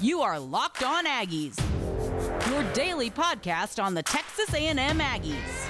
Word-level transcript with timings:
You 0.00 0.22
are 0.22 0.40
Locked 0.40 0.82
On 0.82 1.06
Aggies, 1.06 1.56
your 2.50 2.64
daily 2.72 3.10
podcast 3.10 3.82
on 3.82 3.94
the 3.94 4.02
Texas 4.02 4.52
A&M 4.52 4.76
Aggies. 4.76 5.68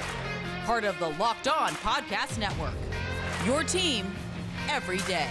Part 0.64 0.84
of 0.84 0.98
the 0.98 1.10
Locked 1.10 1.46
On 1.46 1.70
Podcast 1.72 2.38
Network. 2.38 2.72
Your 3.44 3.62
team 3.62 4.06
every 4.70 4.96
day. 4.98 5.28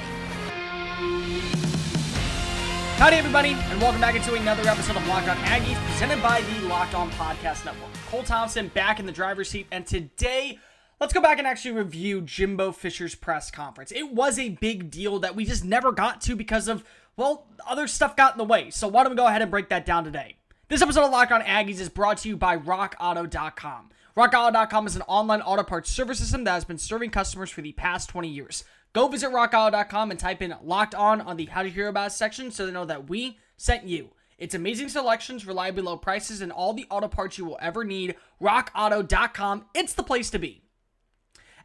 Howdy, 2.97 3.15
everybody, 3.15 3.53
and 3.53 3.81
welcome 3.81 3.99
back 3.99 4.15
into 4.15 4.35
another 4.35 4.67
episode 4.69 4.95
of 4.95 5.07
Locked 5.07 5.27
On 5.27 5.37
Aggies, 5.37 5.83
presented 5.89 6.21
by 6.21 6.41
the 6.41 6.67
Locked 6.67 6.93
On 6.93 7.09
Podcast 7.11 7.65
Network. 7.65 7.91
Cole 8.11 8.23
Thompson 8.23 8.67
back 8.69 8.99
in 8.99 9.07
the 9.07 9.11
driver's 9.11 9.49
seat, 9.49 9.65
and 9.71 9.87
today 9.87 10.59
let's 11.01 11.13
go 11.13 11.19
back 11.19 11.39
and 11.39 11.47
actually 11.47 11.71
review 11.71 12.21
Jimbo 12.21 12.71
Fisher's 12.71 13.15
press 13.15 13.49
conference. 13.49 13.91
It 13.91 14.13
was 14.13 14.37
a 14.37 14.49
big 14.49 14.91
deal 14.91 15.17
that 15.19 15.35
we 15.35 15.45
just 15.45 15.65
never 15.65 15.91
got 15.91 16.21
to 16.21 16.35
because 16.35 16.67
of, 16.67 16.83
well, 17.15 17.47
other 17.67 17.87
stuff 17.87 18.15
got 18.15 18.33
in 18.33 18.37
the 18.37 18.43
way. 18.43 18.69
So 18.69 18.87
why 18.87 19.03
don't 19.03 19.11
we 19.11 19.17
go 19.17 19.27
ahead 19.27 19.41
and 19.41 19.51
break 19.51 19.69
that 19.69 19.85
down 19.85 20.03
today? 20.03 20.37
This 20.67 20.81
episode 20.81 21.05
of 21.05 21.11
Locked 21.11 21.31
On 21.31 21.41
Aggies 21.41 21.79
is 21.79 21.89
brought 21.89 22.17
to 22.19 22.29
you 22.29 22.37
by 22.37 22.57
RockAuto.com. 22.57 23.89
RockAuto.com 24.17 24.87
is 24.87 24.95
an 24.95 25.01
online 25.03 25.41
auto 25.41 25.63
parts 25.63 25.91
service 25.91 26.19
system 26.19 26.43
that 26.43 26.53
has 26.53 26.65
been 26.65 26.77
serving 26.77 27.09
customers 27.09 27.49
for 27.49 27.61
the 27.61 27.71
past 27.73 28.09
20 28.09 28.27
years. 28.27 28.63
Go 28.93 29.07
visit 29.07 29.29
RockAuto.com 29.29 30.11
and 30.11 30.19
type 30.19 30.41
in 30.41 30.55
Locked 30.63 30.95
On 30.95 31.21
on 31.21 31.37
the 31.37 31.45
How 31.45 31.63
to 31.63 31.69
Hear 31.69 31.87
About 31.87 32.11
section 32.11 32.51
so 32.51 32.65
they 32.65 32.71
know 32.71 32.85
that 32.85 33.09
we 33.09 33.37
sent 33.57 33.87
you. 33.87 34.09
It's 34.37 34.55
amazing 34.55 34.89
selections, 34.89 35.45
reliably 35.45 35.83
low 35.83 35.97
prices, 35.97 36.41
and 36.41 36.51
all 36.51 36.73
the 36.73 36.87
auto 36.89 37.07
parts 37.07 37.37
you 37.37 37.45
will 37.45 37.59
ever 37.61 37.83
need. 37.83 38.15
RockAuto.com, 38.41 39.65
it's 39.73 39.93
the 39.93 40.03
place 40.03 40.29
to 40.31 40.39
be. 40.39 40.62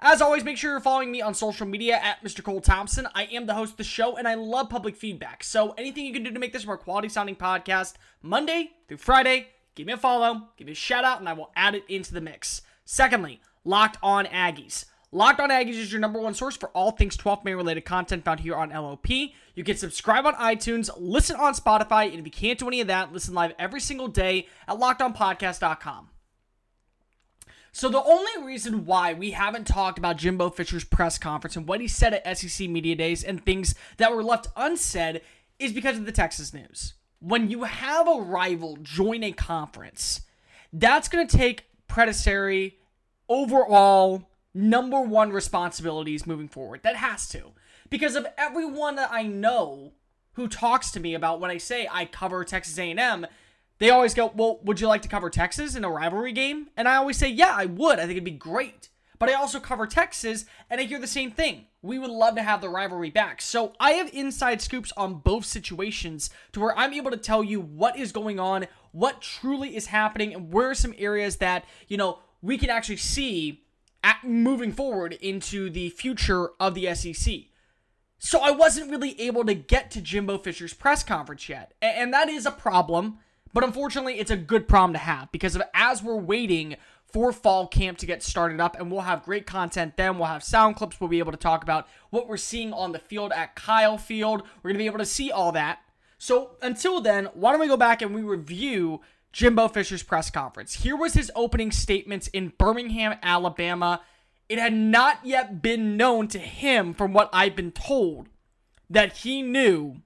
As 0.00 0.22
always, 0.22 0.44
make 0.44 0.56
sure 0.56 0.70
you're 0.70 0.80
following 0.80 1.10
me 1.10 1.20
on 1.20 1.34
social 1.34 1.66
media 1.66 1.96
at 1.96 2.22
Mr. 2.22 2.40
Cole 2.42 2.60
Thompson. 2.60 3.08
I 3.16 3.24
am 3.24 3.46
the 3.46 3.54
host 3.54 3.72
of 3.72 3.78
the 3.78 3.84
show 3.84 4.16
and 4.16 4.28
I 4.28 4.34
love 4.34 4.70
public 4.70 4.94
feedback. 4.94 5.42
So 5.42 5.72
anything 5.72 6.06
you 6.06 6.12
can 6.12 6.22
do 6.22 6.30
to 6.30 6.38
make 6.38 6.52
this 6.52 6.62
a 6.62 6.66
more 6.66 6.78
quality 6.78 7.08
sounding 7.08 7.34
podcast, 7.34 7.94
Monday 8.22 8.70
through 8.86 8.98
Friday, 8.98 9.48
give 9.74 9.88
me 9.88 9.92
a 9.92 9.96
follow, 9.96 10.50
give 10.56 10.66
me 10.66 10.72
a 10.72 10.77
shout 10.77 11.02
out, 11.05 11.18
and 11.18 11.28
I 11.28 11.32
will 11.32 11.50
add 11.56 11.74
it 11.74 11.82
into 11.88 12.14
the 12.14 12.20
mix. 12.20 12.62
Secondly, 12.84 13.40
Locked 13.64 13.98
On 14.00 14.24
Aggies. 14.27 14.84
Locked 15.10 15.40
On 15.40 15.50
Aggies 15.50 15.70
is 15.70 15.90
your 15.90 16.00
number 16.00 16.20
one 16.20 16.34
source 16.34 16.56
for 16.56 16.68
all 16.68 16.92
things 16.92 17.16
12th 17.16 17.44
man 17.44 17.56
related 17.56 17.84
content 17.84 18.24
found 18.24 18.38
here 18.38 18.55
on 18.55 18.70
LOP. 18.70 19.08
You 19.08 19.64
can 19.64 19.77
subscribe 19.77 20.27
on 20.27 20.34
iTunes, 20.34 20.90
listen 20.96 21.34
on 21.34 21.55
Spotify, 21.55 22.08
and 22.08 22.20
if 22.20 22.24
you 22.24 22.30
can't 22.30 22.58
do 22.58 22.68
any 22.68 22.80
of 22.80 22.86
that, 22.86 23.12
listen 23.12 23.34
live 23.34 23.52
every 23.58 23.80
single 23.80 24.06
day 24.06 24.46
at 24.68 24.78
lockedonpodcast.com. 24.78 26.10
So 27.78 27.88
the 27.88 28.02
only 28.02 28.44
reason 28.44 28.86
why 28.86 29.12
we 29.12 29.30
haven't 29.30 29.68
talked 29.68 29.98
about 29.98 30.16
Jimbo 30.16 30.50
Fisher's 30.50 30.82
press 30.82 31.16
conference 31.16 31.54
and 31.54 31.68
what 31.68 31.80
he 31.80 31.86
said 31.86 32.12
at 32.12 32.36
SEC 32.36 32.68
Media 32.68 32.96
Days 32.96 33.22
and 33.22 33.40
things 33.40 33.76
that 33.98 34.12
were 34.12 34.24
left 34.24 34.48
unsaid 34.56 35.20
is 35.60 35.72
because 35.72 35.96
of 35.96 36.04
the 36.04 36.10
Texas 36.10 36.52
news. 36.52 36.94
When 37.20 37.48
you 37.48 37.62
have 37.62 38.08
a 38.08 38.20
rival 38.20 38.78
join 38.82 39.22
a 39.22 39.30
conference, 39.30 40.22
that's 40.72 41.08
going 41.08 41.24
to 41.24 41.36
take 41.36 41.66
predatory 41.86 42.78
overall 43.28 44.28
number 44.52 45.00
one 45.00 45.30
responsibilities 45.30 46.26
moving 46.26 46.48
forward. 46.48 46.80
That 46.82 46.96
has 46.96 47.28
to. 47.28 47.52
Because 47.90 48.16
of 48.16 48.26
everyone 48.36 48.96
that 48.96 49.10
I 49.12 49.22
know 49.22 49.92
who 50.32 50.48
talks 50.48 50.90
to 50.90 51.00
me 51.00 51.14
about 51.14 51.38
when 51.38 51.52
I 51.52 51.58
say 51.58 51.86
I 51.88 52.06
cover 52.06 52.42
Texas 52.42 52.76
A&M, 52.76 53.24
they 53.78 53.90
always 53.90 54.14
go, 54.14 54.32
Well, 54.34 54.60
would 54.62 54.80
you 54.80 54.88
like 54.88 55.02
to 55.02 55.08
cover 55.08 55.30
Texas 55.30 55.74
in 55.74 55.84
a 55.84 55.90
rivalry 55.90 56.32
game? 56.32 56.68
And 56.76 56.88
I 56.88 56.96
always 56.96 57.16
say, 57.16 57.28
Yeah, 57.28 57.54
I 57.54 57.66
would. 57.66 57.98
I 57.98 58.02
think 58.02 58.12
it'd 58.12 58.24
be 58.24 58.30
great. 58.32 58.88
But 59.18 59.28
I 59.28 59.34
also 59.34 59.58
cover 59.58 59.86
Texas, 59.86 60.44
and 60.70 60.80
I 60.80 60.84
hear 60.84 61.00
the 61.00 61.08
same 61.08 61.32
thing. 61.32 61.66
We 61.82 61.98
would 61.98 62.10
love 62.10 62.36
to 62.36 62.42
have 62.42 62.60
the 62.60 62.68
rivalry 62.68 63.10
back. 63.10 63.42
So 63.42 63.72
I 63.80 63.92
have 63.92 64.14
inside 64.14 64.62
scoops 64.62 64.92
on 64.96 65.14
both 65.14 65.44
situations 65.44 66.30
to 66.52 66.60
where 66.60 66.78
I'm 66.78 66.92
able 66.92 67.10
to 67.10 67.16
tell 67.16 67.42
you 67.42 67.60
what 67.60 67.98
is 67.98 68.12
going 68.12 68.38
on, 68.38 68.68
what 68.92 69.20
truly 69.20 69.76
is 69.76 69.86
happening, 69.86 70.32
and 70.34 70.52
where 70.52 70.70
are 70.70 70.74
some 70.74 70.94
areas 70.98 71.36
that, 71.36 71.64
you 71.88 71.96
know, 71.96 72.20
we 72.42 72.58
can 72.58 72.70
actually 72.70 72.96
see 72.96 73.64
at 74.05 74.22
moving 74.22 74.72
forward 74.72 75.14
into 75.14 75.68
the 75.68 75.90
future 75.90 76.50
of 76.61 76.74
the 76.74 76.94
SEC. 76.94 77.34
So 78.20 78.40
I 78.40 78.50
wasn't 78.50 78.90
really 78.90 79.20
able 79.20 79.44
to 79.44 79.55
get 79.55 79.90
to 79.92 80.00
Jimbo 80.00 80.38
Fisher's 80.38 80.74
press 80.74 81.02
conference 81.02 81.48
yet. 81.48 81.74
And 81.83 82.12
that 82.12 82.28
is 82.28 82.46
a 82.46 82.50
problem 82.50 83.18
but 83.53 83.64
unfortunately, 83.64 84.19
it's 84.19 84.31
a 84.31 84.36
good 84.36 84.69
problem 84.69 84.92
to 84.92 84.98
have 84.98 85.31
because 85.33 85.57
of 85.57 85.63
as 85.75 86.03
we're 86.03 86.17
waiting 86.17 86.77
for 87.05 87.33
fall 87.33 87.67
camp 87.67 87.98
to 87.98 88.07
get 88.07 88.23
started 88.23 88.61
up, 88.61 88.79
and 88.79 88.91
we'll 88.91 89.01
have 89.01 89.23
great 89.25 89.47
content 89.47 89.97
then. 89.97 90.19
We'll 90.19 90.29
have 90.29 90.45
sound 90.45 90.77
clips. 90.77 91.01
We'll 91.01 91.09
be 91.09 91.20
able 91.20 91.33
to 91.33 91.39
talk 91.39 91.63
about 91.63 91.89
what 92.11 92.29
we're 92.29 92.36
seeing 92.36 92.73
on 92.73 92.92
the 92.92 92.98
field 92.98 93.33
at 93.33 93.55
Kyle 93.55 93.97
Field. 93.97 94.42
We're 94.63 94.70
going 94.70 94.75
to 94.75 94.83
be 94.83 94.86
able 94.86 94.98
to 94.98 95.07
see 95.07 95.31
all 95.31 95.53
that. 95.53 95.81
So 96.19 96.57
until 96.61 97.01
then, 97.01 97.27
why 97.33 97.53
don't 97.53 97.61
we 97.61 97.67
go 97.69 97.77
back 97.77 98.03
and 98.03 98.14
we 98.14 98.23
review 98.23 99.01
Jimbo 99.33 99.69
Fisher's 99.69 100.03
press 100.03 100.30
conference? 100.30 100.75
Here 100.75 100.97
was 100.97 101.15
his 101.15 101.30
opening 101.35 101.70
statements 101.70 102.29
in 102.29 102.53
Birmingham, 102.59 103.17
Alabama. 103.23 104.03
It 104.48 104.59
had 104.59 104.75
not 104.75 105.20
yet 105.25 105.63
been 105.63 105.97
known 105.97 106.29
to 106.29 106.39
him, 106.39 106.92
from 106.92 107.13
what 107.13 107.30
I've 107.33 107.57
been 107.57 107.73
told, 107.73 108.29
that 108.91 109.19
he 109.19 109.41
knew 109.41 110.03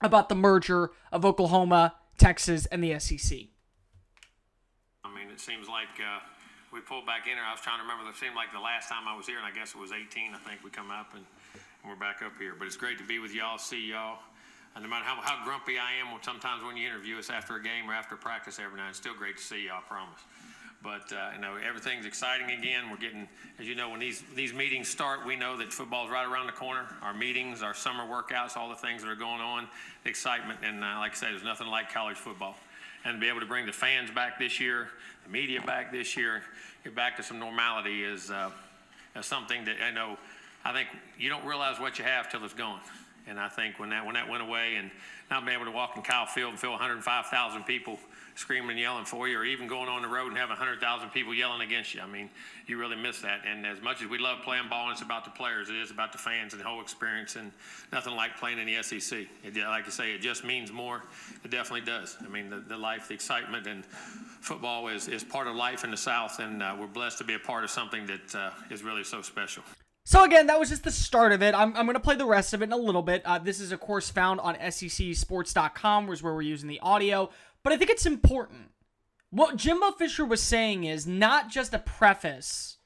about 0.00 0.28
the 0.28 0.34
merger 0.34 0.90
of 1.12 1.24
Oklahoma 1.24 1.94
Texas, 2.16 2.66
and 2.66 2.82
the 2.82 2.98
SEC. 2.98 3.38
I 5.04 5.08
mean, 5.14 5.30
it 5.30 5.40
seems 5.40 5.68
like 5.68 5.94
uh, 6.00 6.20
we 6.72 6.80
pulled 6.80 7.06
back 7.06 7.26
in 7.26 7.34
here. 7.34 7.44
I 7.46 7.52
was 7.52 7.60
trying 7.60 7.78
to 7.78 7.82
remember. 7.82 8.08
It 8.08 8.16
seemed 8.16 8.34
like 8.34 8.52
the 8.52 8.60
last 8.60 8.88
time 8.88 9.06
I 9.06 9.16
was 9.16 9.26
here, 9.26 9.38
and 9.38 9.46
I 9.46 9.52
guess 9.52 9.74
it 9.74 9.80
was 9.80 9.92
18. 9.92 10.34
I 10.34 10.38
think 10.48 10.64
we 10.64 10.70
come 10.70 10.90
up 10.90 11.14
and, 11.14 11.24
and 11.54 11.86
we're 11.86 12.00
back 12.00 12.22
up 12.24 12.32
here. 12.38 12.54
But 12.58 12.66
it's 12.66 12.76
great 12.76 12.98
to 12.98 13.06
be 13.06 13.18
with 13.18 13.34
y'all, 13.34 13.58
see 13.58 13.92
y'all. 13.92 14.18
And 14.74 14.84
no 14.84 14.90
matter 14.90 15.04
how, 15.04 15.16
how 15.22 15.42
grumpy 15.44 15.78
I 15.78 15.96
am, 16.04 16.12
sometimes 16.20 16.62
when 16.62 16.76
you 16.76 16.86
interview 16.86 17.18
us 17.18 17.30
after 17.30 17.56
a 17.56 17.62
game 17.62 17.88
or 17.88 17.94
after 17.94 18.16
practice 18.16 18.58
every 18.58 18.76
night, 18.76 18.90
it's 18.90 18.98
still 18.98 19.14
great 19.14 19.38
to 19.38 19.42
see 19.42 19.66
y'all. 19.66 19.80
I 19.80 19.88
promise. 19.88 20.20
But 20.86 21.12
uh, 21.12 21.30
you 21.34 21.40
know 21.40 21.56
everything's 21.56 22.06
exciting 22.06 22.48
again. 22.56 22.88
We're 22.88 22.96
getting, 22.96 23.26
as 23.58 23.66
you 23.66 23.74
know, 23.74 23.90
when 23.90 23.98
these 23.98 24.22
these 24.36 24.54
meetings 24.54 24.86
start, 24.86 25.26
we 25.26 25.34
know 25.34 25.56
that 25.56 25.72
football's 25.72 26.10
right 26.10 26.24
around 26.24 26.46
the 26.46 26.52
corner. 26.52 26.86
Our 27.02 27.12
meetings, 27.12 27.60
our 27.60 27.74
summer 27.74 28.04
workouts, 28.04 28.56
all 28.56 28.68
the 28.68 28.76
things 28.76 29.02
that 29.02 29.08
are 29.08 29.16
going 29.16 29.40
on, 29.40 29.66
the 30.04 30.10
excitement, 30.10 30.60
and 30.62 30.84
uh, 30.84 30.98
like 30.98 31.10
I 31.10 31.14
said, 31.16 31.30
there's 31.32 31.42
nothing 31.42 31.66
like 31.66 31.92
college 31.92 32.16
football. 32.16 32.54
And 33.04 33.16
to 33.16 33.20
be 33.20 33.28
able 33.28 33.40
to 33.40 33.46
bring 33.46 33.66
the 33.66 33.72
fans 33.72 34.12
back 34.12 34.38
this 34.38 34.60
year, 34.60 34.86
the 35.24 35.32
media 35.32 35.60
back 35.60 35.90
this 35.90 36.16
year, 36.16 36.42
get 36.84 36.94
back 36.94 37.16
to 37.16 37.22
some 37.24 37.40
normality 37.40 38.04
is, 38.04 38.30
uh, 38.30 38.50
is 39.16 39.26
something 39.26 39.64
that 39.64 39.78
I 39.84 39.90
know. 39.90 40.16
I 40.64 40.72
think 40.72 40.88
you 41.18 41.28
don't 41.28 41.44
realize 41.44 41.80
what 41.80 41.98
you 41.98 42.04
have 42.04 42.30
till 42.30 42.44
it's 42.44 42.54
gone. 42.54 42.78
And 43.28 43.40
I 43.40 43.48
think 43.48 43.78
when 43.78 43.90
that 43.90 44.04
when 44.04 44.14
that 44.14 44.28
went 44.28 44.42
away, 44.42 44.76
and 44.76 44.90
not 45.30 45.44
being 45.44 45.56
able 45.56 45.70
to 45.70 45.76
walk 45.76 45.96
in 45.96 46.02
Kyle 46.02 46.26
Field 46.26 46.50
and 46.50 46.58
feel 46.58 46.70
105,000 46.70 47.64
people 47.64 47.98
screaming 48.36 48.70
and 48.70 48.78
yelling 48.78 49.04
for 49.04 49.26
you, 49.26 49.38
or 49.38 49.44
even 49.44 49.66
going 49.66 49.88
on 49.88 50.02
the 50.02 50.08
road 50.08 50.28
and 50.28 50.36
having 50.36 50.50
100,000 50.50 51.08
people 51.10 51.34
yelling 51.34 51.62
against 51.62 51.94
you. 51.94 52.00
I 52.00 52.06
mean, 52.06 52.30
you 52.66 52.78
really 52.78 52.96
miss 52.96 53.20
that. 53.22 53.40
And 53.46 53.66
as 53.66 53.80
much 53.80 54.02
as 54.02 54.08
we 54.08 54.18
love 54.18 54.42
playing 54.42 54.68
ball, 54.68 54.84
and 54.84 54.92
it's 54.92 55.02
about 55.02 55.24
the 55.24 55.30
players, 55.30 55.68
it 55.68 55.76
is 55.76 55.90
about 55.90 56.12
the 56.12 56.18
fans 56.18 56.52
and 56.52 56.60
the 56.60 56.66
whole 56.66 56.80
experience. 56.80 57.34
And 57.34 57.50
nothing 57.92 58.14
like 58.14 58.36
playing 58.36 58.58
in 58.58 58.66
the 58.66 58.82
SEC. 58.82 59.26
It, 59.42 59.56
like 59.56 59.86
I 59.86 59.90
say, 59.90 60.12
it 60.12 60.20
just 60.20 60.44
means 60.44 60.70
more. 60.70 61.02
It 61.42 61.50
definitely 61.50 61.86
does. 61.86 62.16
I 62.24 62.28
mean, 62.28 62.50
the, 62.50 62.60
the 62.60 62.76
life, 62.76 63.08
the 63.08 63.14
excitement, 63.14 63.66
and 63.66 63.84
football 64.40 64.88
is, 64.88 65.08
is 65.08 65.24
part 65.24 65.48
of 65.48 65.56
life 65.56 65.82
in 65.82 65.90
the 65.90 65.96
South, 65.96 66.38
and 66.38 66.62
uh, 66.62 66.76
we're 66.78 66.86
blessed 66.86 67.18
to 67.18 67.24
be 67.24 67.34
a 67.34 67.38
part 67.38 67.64
of 67.64 67.70
something 67.70 68.06
that 68.06 68.34
uh, 68.34 68.50
is 68.70 68.84
really 68.84 69.04
so 69.04 69.22
special. 69.22 69.64
So 70.08 70.22
again, 70.22 70.46
that 70.46 70.60
was 70.60 70.68
just 70.68 70.84
the 70.84 70.92
start 70.92 71.32
of 71.32 71.42
it. 71.42 71.52
I'm, 71.52 71.76
I'm 71.76 71.84
going 71.84 71.94
to 71.94 72.00
play 72.00 72.14
the 72.14 72.24
rest 72.24 72.54
of 72.54 72.62
it 72.62 72.66
in 72.66 72.72
a 72.72 72.76
little 72.76 73.02
bit. 73.02 73.22
Uh, 73.24 73.40
this 73.40 73.58
is, 73.58 73.72
of 73.72 73.80
course, 73.80 74.08
found 74.08 74.38
on 74.38 74.54
SECSports.com, 74.54 76.06
which 76.06 76.20
is 76.20 76.22
where 76.22 76.32
we're 76.32 76.42
using 76.42 76.68
the 76.68 76.78
audio. 76.78 77.28
But 77.64 77.72
I 77.72 77.76
think 77.76 77.90
it's 77.90 78.06
important. 78.06 78.70
What 79.30 79.56
Jimbo 79.56 79.90
Fisher 79.98 80.24
was 80.24 80.40
saying 80.40 80.84
is 80.84 81.08
not 81.08 81.50
just 81.50 81.74
a 81.74 81.80
preface 81.80 82.76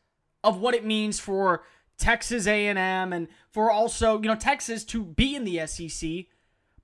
of 0.42 0.62
what 0.62 0.75
it 0.75 0.82
means 0.82 1.20
for 1.20 1.62
Texas 1.98 2.47
A&M 2.47 2.78
and 3.12 3.28
for 3.50 3.70
also, 3.70 4.14
you 4.22 4.26
know, 4.26 4.34
Texas 4.34 4.82
to 4.87 5.04
be 5.04 5.34
in 5.37 5.44
the 5.44 5.66
SEC, 5.66 6.25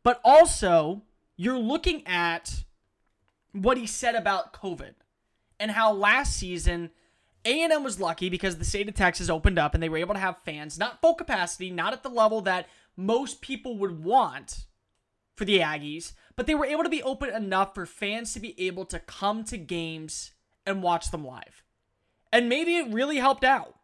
but 0.02 0.20
also 0.22 1.00
you're 1.38 1.58
looking 1.58 2.06
at 2.06 2.64
what 3.52 3.78
he 3.78 3.86
said 3.86 4.14
about 4.14 4.52
COVID 4.52 4.92
and 5.58 5.70
how 5.70 5.94
last 5.94 6.36
season 6.36 6.90
A&M 7.46 7.82
was 7.84 8.00
lucky 8.00 8.28
because 8.28 8.56
the 8.56 8.64
state 8.64 8.88
of 8.88 8.94
Texas 8.94 9.30
opened 9.30 9.58
up 9.58 9.74
and 9.74 9.82
they 9.82 9.88
were 9.88 9.96
able 9.96 10.14
to 10.14 10.20
have 10.20 10.42
fans, 10.44 10.78
not 10.78 11.00
full 11.00 11.14
capacity, 11.14 11.70
not 11.70 11.92
at 11.92 12.02
the 12.02 12.08
level 12.08 12.40
that 12.42 12.68
most 12.96 13.40
people 13.40 13.78
would 13.78 14.04
want 14.04 14.66
for 15.34 15.44
the 15.44 15.60
Aggies, 15.60 16.12
but 16.34 16.46
they 16.46 16.54
were 16.54 16.66
able 16.66 16.82
to 16.82 16.88
be 16.88 17.02
open 17.02 17.34
enough 17.34 17.74
for 17.74 17.86
fans 17.86 18.32
to 18.32 18.40
be 18.40 18.58
able 18.60 18.84
to 18.86 18.98
come 18.98 19.44
to 19.44 19.56
games 19.56 20.32
and 20.66 20.82
watch 20.82 21.10
them 21.10 21.24
live. 21.24 21.62
And 22.32 22.48
maybe 22.48 22.76
it 22.76 22.92
really 22.92 23.18
helped 23.18 23.44
out. 23.44 23.76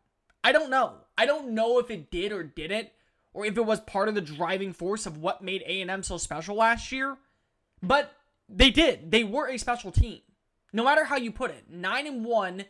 I 0.43 0.53
don't 0.53 0.71
know. 0.71 0.95
I 1.17 1.27
don't 1.27 1.51
know 1.51 1.79
if 1.79 1.91
it 1.91 2.11
did 2.11 2.33
or 2.33 2.43
didn't, 2.43 2.89
or 3.33 3.47
if 3.47 3.57
it 3.57 3.65
was 3.65 3.81
part 3.81 4.09
of 4.09 4.15
the 4.15 4.21
driving 4.21 4.73
force 4.73 5.07
of 5.07 5.19
what 5.19 5.43
made 5.43 5.63
A&M 5.63 6.03
so 6.03 6.19
special 6.19 6.57
last 6.57 6.91
year. 6.91 7.17
But 7.83 8.13
they 8.49 8.71
did. 8.71 9.11
They 9.11 9.25
were 9.25 9.49
a 9.49 9.59
special 9.59 9.93
team. 9.93 10.21
No 10.73 10.85
matter 10.85 11.05
how 11.05 11.17
you 11.17 11.31
put 11.31 11.51
it. 11.51 11.65
9 11.71 12.07
and 12.07 12.25
1, 12.25 12.65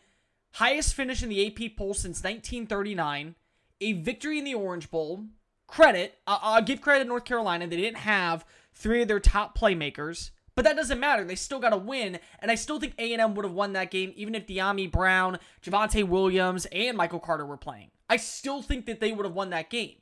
highest 0.52 0.94
finish 0.94 1.22
in 1.22 1.28
the 1.28 1.46
AP 1.46 1.76
poll 1.76 1.94
since 1.94 2.22
1939, 2.22 3.34
a 3.80 3.92
victory 3.92 4.38
in 4.38 4.44
the 4.44 4.54
Orange 4.54 4.90
Bowl. 4.90 5.24
Credit, 5.66 6.18
I'll 6.26 6.62
give 6.62 6.80
credit 6.80 7.04
to 7.04 7.08
North 7.08 7.24
Carolina. 7.24 7.66
They 7.66 7.76
didn't 7.76 7.98
have 7.98 8.44
three 8.74 9.02
of 9.02 9.08
their 9.08 9.20
top 9.20 9.56
playmakers. 9.56 10.30
But 10.54 10.66
that 10.66 10.76
doesn't 10.76 11.00
matter. 11.00 11.24
They 11.24 11.34
still 11.34 11.60
got 11.60 11.72
a 11.72 11.78
win, 11.78 12.18
and 12.40 12.50
I 12.50 12.56
still 12.56 12.78
think 12.78 12.94
A&M 12.98 13.34
would 13.34 13.44
have 13.44 13.54
won 13.54 13.72
that 13.72 13.90
game 13.90 14.12
even 14.16 14.34
if 14.34 14.46
Dyami 14.46 14.90
Brown, 14.90 15.38
Javonte 15.64 16.06
Williams, 16.06 16.66
and 16.66 16.96
Michael 16.96 17.20
Carter 17.20 17.46
were 17.46 17.56
playing. 17.56 17.90
I 18.10 18.18
still 18.18 18.60
think 18.60 18.84
that 18.86 19.00
they 19.00 19.12
would 19.12 19.24
have 19.24 19.34
won 19.34 19.50
that 19.50 19.70
game. 19.70 19.96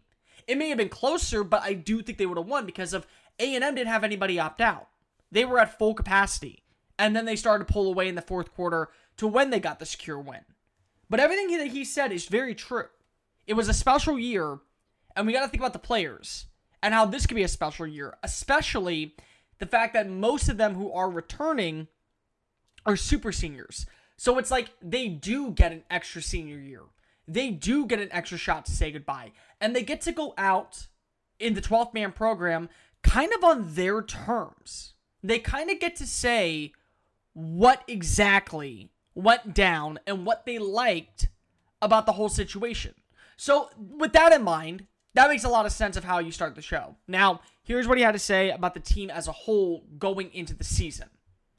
It 0.49 0.59
may 0.59 0.69
have 0.69 0.79
been 0.79 0.89
closer, 0.89 1.45
but 1.45 1.63
I 1.63 1.75
do 1.75 2.03
think 2.03 2.19
they 2.19 2.27
would 2.27 2.39
have 2.39 2.49
won 2.49 2.67
because 2.67 2.93
of 2.93 3.07
A&M 3.39 3.61
didn't 3.61 3.87
have 3.87 4.03
anybody 4.03 4.41
opt 4.41 4.61
out. 4.61 4.89
They 5.31 5.45
were 5.45 5.61
at 5.61 5.79
full 5.79 5.95
capacity, 5.95 6.65
and 6.99 7.15
then 7.15 7.27
they 7.27 7.37
started 7.37 7.69
to 7.69 7.73
pull 7.73 7.87
away 7.87 8.09
in 8.09 8.17
the 8.17 8.23
fourth 8.23 8.53
quarter 8.53 8.89
to 9.21 9.27
when 9.27 9.51
they 9.51 9.61
got 9.61 9.79
the 9.79 9.87
secure 9.87 10.19
win. 10.19 10.41
But 11.11 11.21
everything 11.21 11.57
that 11.59 11.69
he 11.69 11.85
said 11.85 12.11
is 12.11 12.25
very 12.25 12.55
true. 12.55 12.87
It 13.47 13.53
was 13.53 13.69
a 13.69 13.75
special 13.75 14.19
year, 14.19 14.61
and 15.15 15.27
we 15.27 15.35
got 15.35 15.43
to 15.43 15.49
think 15.49 15.61
about 15.61 15.75
the 15.75 15.79
players 15.79 16.47
and 16.83 16.95
how 16.95 17.05
this 17.05 17.27
could 17.27 17.35
be 17.35 17.43
a 17.43 17.49
special 17.49 17.87
year, 17.87 18.17
especially 18.23 19.15
the 19.59 19.67
fact 19.67 19.93
that 19.93 20.09
most 20.09 20.49
of 20.49 20.57
them 20.57 20.75
who 20.75 20.91
are 20.91 21.11
returning 21.11 21.89
are 22.87 22.97
super 22.97 23.31
seniors. 23.31 23.85
So 24.17 24.39
it's 24.39 24.51
like 24.51 24.71
they 24.81 25.09
do 25.09 25.51
get 25.51 25.73
an 25.73 25.85
extra 25.91 26.23
senior 26.23 26.59
year. 26.59 26.85
They 27.29 27.51
do 27.51 27.85
get 27.85 28.01
an 28.01 28.09
extra 28.13 28.39
shot 28.39 28.65
to 28.67 28.73
say 28.73 28.91
goodbye. 28.91 29.33
And 29.61 29.77
they 29.77 29.83
get 29.83 30.01
to 30.03 30.13
go 30.13 30.33
out 30.39 30.87
in 31.39 31.53
the 31.53 31.61
12th 31.61 31.93
man 31.93 32.13
program 32.13 32.71
kind 33.03 33.33
of 33.35 33.45
on 33.45 33.75
their 33.75 34.01
terms. 34.01 34.95
They 35.23 35.39
kind 35.39 35.71
of 35.71 35.79
get 35.79 35.97
to 35.97 36.07
say 36.07 36.73
what 37.35 37.83
exactly 37.87 38.91
went 39.15 39.55
down 39.55 39.99
and 40.07 40.25
what 40.25 40.47
they 40.47 40.59
liked 40.59 41.29
about 41.83 42.07
the 42.07 42.13
whole 42.13 42.29
situation. 42.29 42.95
So, 43.37 43.71
with 43.79 44.13
that 44.13 44.33
in 44.33 44.43
mind, 44.43 44.87
that 45.15 45.29
makes 45.29 45.45
a 45.45 45.49
lot 45.49 45.67
of 45.67 45.73
sense 45.73 45.97
of 45.97 46.05
how 46.05 46.19
you 46.19 46.31
start 46.31 46.55
the 46.55 46.63
show. 46.63 46.97
Now, 47.09 47.41
here's 47.65 47.89
what 47.89 47.99
he 47.99 48.05
had 48.05 48.13
to 48.13 48.19
say 48.19 48.51
about 48.51 48.75
the 48.75 48.81
team 48.81 49.11
as 49.11 49.29
a 49.29 49.33
whole 49.33 49.85
going 49.99 50.33
into 50.33 50.55
the 50.55 50.65
season. 50.65 51.09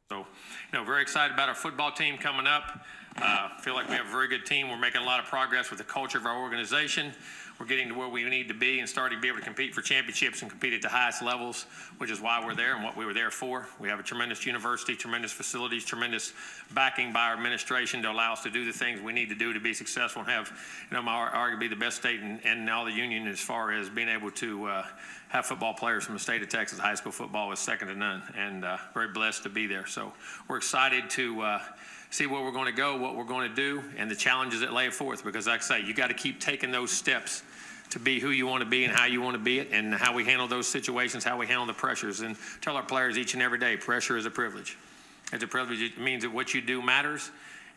So, 0.10 0.20
you 0.20 0.80
know, 0.80 0.84
very 0.84 1.02
excited 1.02 1.34
about 1.34 1.50
our 1.50 1.56
football 1.56 1.92
team 1.92 2.18
coming 2.18 2.48
up. 2.48 2.84
Uh, 3.18 3.50
feel 3.60 3.74
like 3.74 3.90
we 3.90 3.96
have 3.96 4.08
a 4.08 4.12
very 4.12 4.28
good 4.28 4.46
team. 4.46 4.70
We're 4.70 4.78
making 4.78 5.02
a 5.02 5.06
lot 5.06 5.20
of 5.20 5.26
progress 5.26 5.70
with 5.70 5.80
the 5.80 5.86
culture 5.86 6.18
of 6.18 6.26
our 6.26 6.42
organization. 6.42 7.12
We're 7.60 7.68
getting 7.68 7.90
to 7.90 7.94
where 7.94 8.08
we 8.08 8.24
need 8.24 8.48
to 8.48 8.56
be 8.56 8.80
and 8.80 8.90
starting 8.90 9.20
to 9.20 9.22
be 9.22 9.28
able 9.28 9.38
to 9.38 9.44
compete 9.44 9.76
for 9.76 9.82
championships 9.82 10.42
and 10.42 10.50
compete 10.50 10.74
at 10.74 10.82
the 10.82 10.90
highest 10.90 11.22
levels, 11.22 11.68
which 12.00 12.10
is 12.10 12.20
why 12.20 12.44
we're 12.44 12.56
there 12.56 12.74
and 12.74 12.84
what 12.84 12.98
we 12.98 13.06
were 13.06 13.14
there 13.14 13.30
for. 13.30 13.68
We 13.80 13.88
have 13.90 14.00
a 14.00 14.04
tremendous 14.04 14.48
university, 14.48 14.96
tremendous 14.96 15.32
facilities, 15.32 15.86
tremendous 15.86 16.34
backing 16.74 17.14
by 17.14 17.28
our 17.28 17.34
administration 17.34 18.02
to 18.02 18.12
allow 18.12 18.34
us 18.34 18.42
to 18.44 18.50
do 18.50 18.66
the 18.66 18.72
things 18.72 19.00
we 19.00 19.14
need 19.14 19.30
to 19.30 19.36
do 19.36 19.54
to 19.54 19.60
be 19.60 19.76
successful 19.76 20.24
and 20.24 20.32
have, 20.32 20.50
you 20.90 20.98
know, 20.98 21.04
my, 21.04 21.30
arguably 21.32 21.70
the 21.70 21.76
best 21.76 21.98
state 21.98 22.20
in, 22.20 22.40
in 22.40 22.68
all 22.68 22.86
the 22.86 22.92
union 22.92 23.28
as 23.28 23.40
far 23.40 23.72
as 23.72 23.90
being 23.90 24.10
able 24.10 24.32
to 24.32 24.66
uh, 24.66 24.86
have 25.28 25.46
football 25.46 25.76
players 25.76 26.04
from 26.04 26.16
the 26.16 26.20
state 26.20 26.42
of 26.42 26.50
Texas. 26.50 26.80
High 26.80 26.96
school 26.96 27.12
football 27.12 27.52
is 27.52 27.60
second 27.60 27.90
to 27.90 27.96
none, 27.96 28.24
and 28.36 28.66
uh, 28.66 28.78
very 28.96 29.10
blessed 29.10 29.44
to 29.44 29.50
be 29.50 29.68
there. 29.68 29.86
So 29.86 30.14
we're 30.48 30.58
excited 30.58 31.12
to 31.12 31.42
uh, 31.42 31.60
see 32.12 32.28
where 32.28 32.42
we're 32.42 32.52
going 32.52 32.68
to 32.68 32.72
go, 32.78 32.98
what 32.98 33.16
we're 33.16 33.24
going 33.24 33.50
to 33.50 33.56
do, 33.56 33.82
and 33.98 34.12
the 34.12 34.16
challenges 34.16 34.60
that 34.60 34.74
lay 34.74 34.90
forth. 34.90 35.24
Because, 35.24 35.48
like 35.48 35.62
I 35.62 35.64
say, 35.64 35.82
you 35.82 35.94
got 35.94 36.08
to 36.08 36.14
keep 36.14 36.40
taking 36.40 36.70
those 36.72 36.92
steps 36.92 37.42
to 37.90 38.00
be 38.00 38.20
who 38.20 38.30
you 38.30 38.46
want 38.46 38.64
to 38.64 38.70
be 38.70 38.86
and 38.86 38.94
how 38.94 39.06
you 39.06 39.22
want 39.22 39.34
to 39.34 39.42
be 39.42 39.60
it, 39.60 39.70
and 39.72 39.94
how 39.94 40.14
we 40.14 40.24
handle 40.24 40.48
those 40.48 40.68
situations, 40.68 41.24
how 41.24 41.38
we 41.38 41.48
handle 41.48 41.66
the 41.66 41.74
pressures, 41.74 42.22
and 42.22 42.38
tell 42.62 42.76
our 42.76 42.84
players 42.84 43.18
each 43.18 43.34
and 43.34 43.42
every 43.42 43.58
day, 43.58 43.76
pressure 43.76 44.16
is 44.16 44.26
a 44.26 44.30
privilege. 44.30 44.78
It's 45.34 45.44
a 45.44 45.48
privilege. 45.48 45.82
It 45.82 45.98
means 45.98 46.24
that 46.24 46.32
what 46.32 46.54
you 46.54 46.62
do 46.62 46.82
matters 46.82 47.32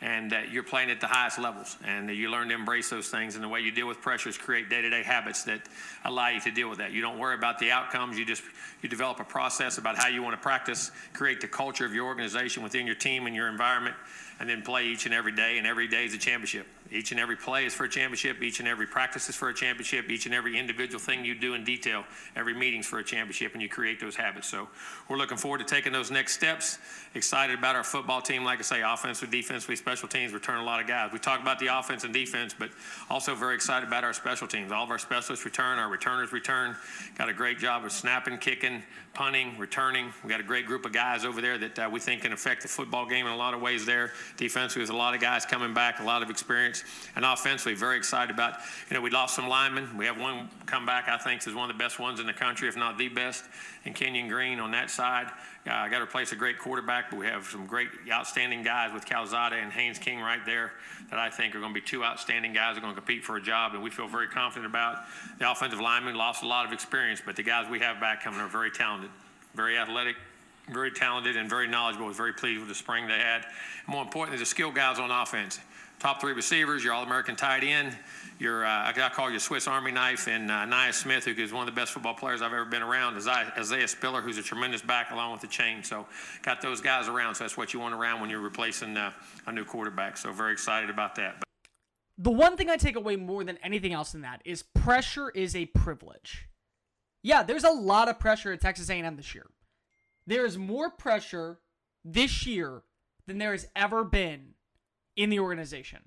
and 0.05 0.33
that 0.33 0.53
you're 0.53 0.63
playing 0.63 0.91
at 0.91 1.01
the 1.01 1.07
highest 1.07 1.39
levels 1.39 1.79
and 1.83 2.11
that 2.11 2.15
you 2.15 2.31
learn 2.31 2.49
to 2.49 2.55
embrace 2.55 2.91
those 2.91 3.09
things 3.09 3.37
and 3.37 3.43
the 3.43 3.49
way 3.49 3.61
you 3.61 3.73
deal 3.73 3.89
with 3.89 4.03
pressures 4.03 4.37
create 4.37 4.69
day-to-day 4.69 5.03
habits 5.03 5.45
that 5.45 5.63
allow 6.05 6.29
you 6.29 6.39
to 6.41 6.51
deal 6.51 6.69
with 6.69 6.79
that. 6.79 6.93
You 6.93 7.01
don't 7.01 7.19
worry 7.19 7.35
about 7.35 7.59
the 7.59 7.71
outcomes 7.71 8.19
you 8.19 8.27
just 8.27 8.43
you 8.83 8.89
develop 8.91 9.19
a 9.19 9.25
process 9.25 9.79
about 9.79 9.97
how 9.97 10.09
you 10.09 10.23
want 10.23 10.37
to 10.37 10.43
practice 10.43 10.91
create 11.15 11.41
the 11.41 11.49
culture 11.49 11.87
of 11.87 11.95
your 11.95 12.05
organization 12.05 12.63
within 12.63 12.85
your 12.85 12.95
team 12.95 13.27
and 13.27 13.35
your 13.35 13.49
environment 13.49 13.97
and 14.41 14.49
then 14.49 14.61
play 14.61 14.85
each 14.85 15.07
and 15.07 15.15
every 15.15 15.33
day 15.33 15.57
and 15.57 15.67
every 15.67 15.89
day 15.89 16.05
is 16.05 16.13
a 16.13 16.19
championship 16.19 16.67
each 16.95 17.11
and 17.11 17.21
every 17.21 17.37
play 17.37 17.67
is 17.67 17.75
for 17.75 17.85
a 17.85 17.89
championship. 17.89 18.41
Each 18.43 18.61
and 18.61 18.69
every 18.69 18.87
practice 18.87 19.29
is 19.29 19.35
for 19.35 19.49
a 19.49 19.55
championship. 19.55 20.11
Each 20.11 20.27
and 20.27 20.35
every 20.35 20.59
individual 20.59 21.01
thing 21.01 21.25
you 21.25 21.35
do 21.35 21.55
in 21.55 21.65
detail, 21.65 22.05
every 22.37 22.55
meeting's 22.55 22.87
for 22.87 23.01
a 23.01 23.05
championship, 23.05 23.53
and 23.53 23.63
you 23.63 23.69
create 23.69 24.01
those 24.01 24.17
habits. 24.17 24.49
So 24.49 24.69
we're 25.09 25.17
looking 25.17 25.37
forward 25.37 25.59
to 25.59 25.65
taking 25.65 25.93
those 25.93 26.11
next 26.11 26.35
steps. 26.35 26.79
Excited 27.15 27.59
about 27.59 27.77
our 27.77 27.85
football 27.85 28.23
team. 28.23 28.45
Like 28.45 28.61
I 28.61 28.63
say, 28.63 28.83
offensive, 28.83 29.31
defensively, 29.31 29.77
special 29.77 30.09
teams 30.09 30.33
return 30.33 30.61
a 30.61 30.65
lot 30.65 30.81
of 30.81 30.87
guys. 30.87 31.11
We 31.13 31.19
talk 31.19 31.41
about 31.41 31.59
the 31.59 31.77
offense 31.79 32.05
and 32.05 32.15
defense, 32.15 32.55
but 32.57 32.71
also 33.11 33.35
very 33.35 33.55
excited 33.55 33.87
about 33.87 34.05
our 34.05 34.13
special 34.13 34.47
teams. 34.47 34.71
All 34.71 34.85
of 34.85 34.91
our 34.91 34.99
specialists 34.99 35.45
return. 35.45 35.79
Our 35.79 35.89
returners 35.89 36.33
return. 36.33 36.77
Got 37.19 37.29
a 37.29 37.35
great 37.35 37.59
job 37.59 37.85
of 37.85 37.93
snapping, 37.93 38.39
kicking, 38.39 38.83
punting, 39.15 39.57
returning. 39.59 40.13
We 40.23 40.31
got 40.31 40.41
a 40.41 40.45
great 40.45 40.67
group 40.67 40.85
of 40.85 40.93
guys 40.93 41.25
over 41.25 41.41
there 41.41 41.59
that 41.59 41.79
uh, 41.79 41.89
we 41.91 42.01
think 42.01 42.23
can 42.23 42.33
affect 42.33 42.63
the 42.63 42.69
football 42.69 43.07
game 43.07 43.27
in 43.27 43.33
a 43.33 43.37
lot 43.37 43.55
of 43.55 43.61
ways. 43.61 43.87
There, 43.87 44.13
defensively, 44.37 44.81
there's 44.81 44.91
a 44.91 44.97
lot 44.97 45.15
of 45.15 45.21
guys 45.21 45.45
coming 45.45 45.75
back, 45.75 46.01
a 46.01 46.05
lot 46.05 46.23
of 46.23 46.31
experience. 46.31 46.84
And 47.17 47.25
offensively, 47.25 47.75
very 47.75 47.97
excited 47.97 48.35
about, 48.35 48.55
you 48.91 48.95
know, 48.95 49.01
we 49.01 49.11
lost 49.11 49.37
some 49.37 49.49
linemen. 49.49 49.97
We 49.97 50.07
have 50.07 50.19
one 50.19 50.49
come 50.67 50.85
back, 50.87 51.09
I 51.09 51.19
think, 51.19 51.47
is 51.47 51.55
one 51.55 51.71
of 51.71 51.77
the 51.77 51.83
best 51.83 51.99
ones 51.99 52.21
in 52.21 52.27
the 52.27 52.33
country, 52.33 52.69
if 52.69 52.77
not 52.77 52.99
the 52.99 53.09
best, 53.09 53.45
in 53.85 53.93
Kenyon 53.93 54.29
Green 54.29 54.61
on 54.61 54.71
that 54.73 54.91
side. 54.91 55.29
Uh, 55.67 55.73
I 55.73 55.89
got 55.89 55.99
to 55.99 56.05
replace 56.05 56.33
a 56.33 56.37
great 56.37 56.59
quarterback, 56.59 57.11
but 57.11 57.19
we 57.19 57.27
have 57.27 57.47
some 57.47 57.67
great, 57.67 57.89
outstanding 58.11 58.63
guys 58.63 58.93
with 58.93 59.07
Calzada 59.07 59.57
and 59.57 59.73
Haynes 59.73 59.99
King 59.99 60.21
right 60.21 60.45
there 60.45 60.73
that 61.11 61.19
I 61.19 61.31
think 61.31 61.55
are 61.55 61.61
going 61.61 61.73
to 61.73 61.81
be 61.81 61.87
two 61.87 62.05
outstanding 62.05 62.53
guys 62.53 62.75
that 62.75 62.79
are 62.79 62.83
going 62.83 62.95
to 62.95 63.01
compete 63.01 63.25
for 63.25 63.37
a 63.37 63.43
job, 63.43 63.73
and 63.73 63.83
we 63.83 63.91
feel 63.91 64.07
very 64.07 64.29
confident 64.29 64.67
about. 64.67 65.05
The 65.39 65.51
offensive 65.51 65.81
linemen 65.81 66.17
lost 66.17 66.43
a 66.43 66.47
lot 66.47 66.67
of 66.67 66.73
experience, 66.73 67.23
but 67.25 67.37
the 67.37 67.43
guys 67.43 67.71
we 67.71 67.81
have 67.81 67.99
back 67.99 68.23
coming 68.23 68.41
are 68.41 68.49
very 68.49 68.71
talented, 68.71 69.11
very 69.55 69.79
athletic, 69.79 70.17
very 70.71 70.91
talented, 70.91 71.37
and 71.37 71.49
very 71.49 71.67
knowledgeable. 71.67 72.07
I 72.07 72.09
was 72.09 72.17
very 72.17 72.33
pleased 72.33 72.61
with 72.61 72.69
the 72.69 72.75
spring 72.75 73.07
they 73.07 73.15
had. 73.15 73.47
More 73.87 74.03
importantly, 74.03 74.39
the 74.39 74.47
skill 74.47 74.71
guys 74.71 74.99
on 74.99 75.11
offense 75.11 75.61
top 76.05 76.21
three 76.21 76.35
receivers, 76.35 76.85
your 76.85 76.93
All-American 76.93 77.35
tight 77.35 77.65
end, 77.65 77.97
your 78.39 78.63
uh, 78.67 78.93
I 78.95 79.11
call 79.15 79.31
you 79.31 79.39
Swiss 79.39 79.67
Army 79.67 79.91
knife, 79.91 80.29
and 80.29 80.51
uh, 80.51 80.67
Ainias 80.67 80.95
Smith, 80.95 81.25
who 81.25 81.33
is 81.33 81.51
one 81.51 81.67
of 81.67 81.75
the 81.75 81.81
best 81.81 81.93
football 81.93 82.13
players 82.13 82.43
I've 82.43 82.53
ever 82.53 82.67
been 82.67 82.83
around, 82.83 83.17
Isaiah 83.17 83.89
Spiller, 83.89 84.21
who's 84.21 84.37
a 84.37 84.43
tremendous 84.43 84.83
back 84.83 85.13
along 85.13 85.33
with 85.33 85.51
Achane. 85.51 85.83
So 85.83 86.07
got 86.43 86.61
those 86.61 86.83
guys 86.83 87.09
around. 87.09 87.37
So 87.37 87.45
that's 87.45 87.57
what 87.57 87.73
you 87.73 87.81
want 87.81 87.95
around 87.95 88.21
when 88.21 88.29
you're 88.29 88.43
replacing 88.43 88.99
uh, 88.99 89.13
a 89.47 89.53
new 89.53 89.65
quarterback. 89.65 90.19
So 90.19 90.31
very 90.31 90.53
excited 90.53 90.91
about 90.91 91.15
that. 91.15 91.37
But- 91.39 91.49
the 92.19 92.31
one 92.31 92.59
thing 92.59 92.69
I 92.69 92.77
take 92.77 92.97
away 92.97 93.17
more 93.17 93.43
than 93.43 93.57
anything 93.63 93.95
else 93.95 94.15
in 94.15 94.21
that 94.21 94.43
is 94.45 94.63
pressure 94.63 95.31
is 95.31 95.57
a 95.57 95.65
privilege. 95.67 96.49
Yeah, 97.23 97.43
there's 97.43 97.65
a 97.65 97.71
lot 97.71 98.11
of 98.11 98.19
pressure 98.19 98.53
at 98.53 98.61
Texas 98.61 98.91
A&M 98.91 99.17
this 99.17 99.35
year. 99.35 99.47
There 100.27 100.45
is 100.45 100.59
more 100.59 100.91
pressure 100.91 101.61
this 102.05 102.47
year 102.47 102.83
than 103.27 103.39
there 103.39 103.53
has 103.53 103.69
ever 103.75 104.05
been 104.05 104.54
in 105.17 105.31
the 105.31 105.41
organization. 105.41 106.01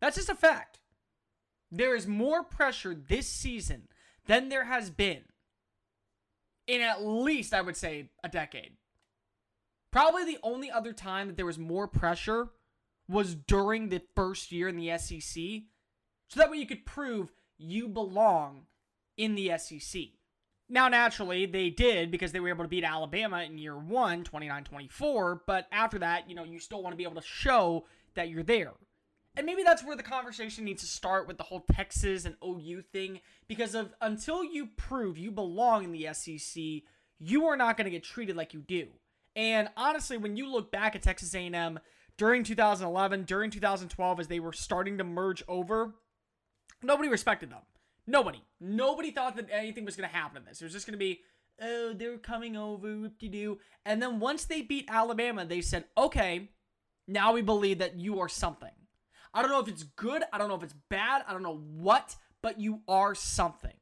That's 0.00 0.16
just 0.16 0.28
a 0.28 0.34
fact. 0.34 0.80
There 1.70 1.94
is 1.94 2.06
more 2.06 2.42
pressure 2.42 2.94
this 2.94 3.28
season 3.28 3.88
than 4.26 4.48
there 4.48 4.64
has 4.64 4.90
been 4.90 5.22
in 6.66 6.80
at 6.80 7.04
least, 7.04 7.52
I 7.52 7.60
would 7.60 7.76
say, 7.76 8.10
a 8.22 8.28
decade. 8.28 8.72
Probably 9.90 10.24
the 10.24 10.38
only 10.42 10.70
other 10.70 10.92
time 10.92 11.26
that 11.26 11.36
there 11.36 11.46
was 11.46 11.58
more 11.58 11.88
pressure 11.88 12.48
was 13.08 13.34
during 13.34 13.88
the 13.88 14.02
first 14.14 14.52
year 14.52 14.68
in 14.68 14.76
the 14.76 14.96
SEC. 14.98 15.42
So 16.28 16.38
that 16.38 16.50
way 16.50 16.58
you 16.58 16.66
could 16.66 16.86
prove 16.86 17.32
you 17.58 17.88
belong 17.88 18.66
in 19.16 19.34
the 19.34 19.52
SEC. 19.58 20.02
Now, 20.68 20.86
naturally, 20.86 21.46
they 21.46 21.68
did 21.70 22.12
because 22.12 22.30
they 22.30 22.38
were 22.38 22.48
able 22.48 22.64
to 22.64 22.68
beat 22.68 22.84
Alabama 22.84 23.42
in 23.42 23.58
year 23.58 23.76
one, 23.76 24.22
29 24.22 24.62
24. 24.62 25.42
But 25.44 25.66
after 25.72 25.98
that, 25.98 26.30
you 26.30 26.36
know, 26.36 26.44
you 26.44 26.60
still 26.60 26.82
want 26.82 26.92
to 26.92 26.96
be 26.96 27.02
able 27.02 27.20
to 27.20 27.26
show 27.26 27.86
that 28.14 28.28
you're 28.28 28.42
there. 28.42 28.72
And 29.36 29.46
maybe 29.46 29.62
that's 29.62 29.84
where 29.84 29.96
the 29.96 30.02
conversation 30.02 30.64
needs 30.64 30.82
to 30.82 30.88
start 30.88 31.28
with 31.28 31.38
the 31.38 31.44
whole 31.44 31.64
Texas 31.72 32.24
and 32.24 32.36
OU 32.44 32.82
thing 32.92 33.20
because 33.46 33.74
of 33.74 33.94
until 34.00 34.44
you 34.44 34.68
prove 34.76 35.16
you 35.16 35.30
belong 35.30 35.84
in 35.84 35.92
the 35.92 36.08
SEC, 36.12 36.82
you 37.18 37.46
are 37.46 37.56
not 37.56 37.76
going 37.76 37.84
to 37.84 37.90
get 37.90 38.02
treated 38.02 38.36
like 38.36 38.52
you 38.52 38.60
do. 38.60 38.88
And 39.36 39.68
honestly, 39.76 40.16
when 40.16 40.36
you 40.36 40.50
look 40.50 40.72
back 40.72 40.96
at 40.96 41.02
Texas 41.02 41.34
A&M 41.34 41.78
during 42.16 42.42
2011, 42.42 43.24
during 43.24 43.50
2012 43.50 44.20
as 44.20 44.26
they 44.26 44.40
were 44.40 44.52
starting 44.52 44.98
to 44.98 45.04
merge 45.04 45.44
over, 45.46 45.94
nobody 46.82 47.08
respected 47.08 47.50
them. 47.50 47.62
Nobody. 48.06 48.42
Nobody 48.60 49.12
thought 49.12 49.36
that 49.36 49.48
anything 49.52 49.84
was 49.84 49.94
going 49.96 50.08
to 50.08 50.14
happen 50.14 50.38
in 50.38 50.44
this. 50.44 50.60
It 50.60 50.64
was 50.64 50.72
just 50.72 50.86
going 50.86 50.94
to 50.94 50.98
be, 50.98 51.20
oh, 51.62 51.92
they're 51.92 52.18
coming 52.18 52.56
over, 52.56 52.88
whoop-de-doo. 52.88 53.58
And 53.86 54.02
then 54.02 54.18
once 54.18 54.44
they 54.44 54.62
beat 54.62 54.86
Alabama, 54.88 55.44
they 55.44 55.60
said, 55.60 55.84
okay, 55.96 56.48
now 57.10 57.32
we 57.32 57.42
believe 57.42 57.78
that 57.78 57.98
you 57.98 58.20
are 58.20 58.28
something. 58.28 58.70
I 59.32 59.42
don't 59.42 59.50
know 59.50 59.60
if 59.60 59.68
it's 59.68 59.82
good. 59.82 60.22
I 60.32 60.38
don't 60.38 60.48
know 60.48 60.56
if 60.56 60.62
it's 60.62 60.74
bad. 60.88 61.22
I 61.26 61.32
don't 61.32 61.42
know 61.42 61.62
what, 61.76 62.16
but 62.42 62.60
you 62.60 62.80
are 62.88 63.14
something. 63.14 63.72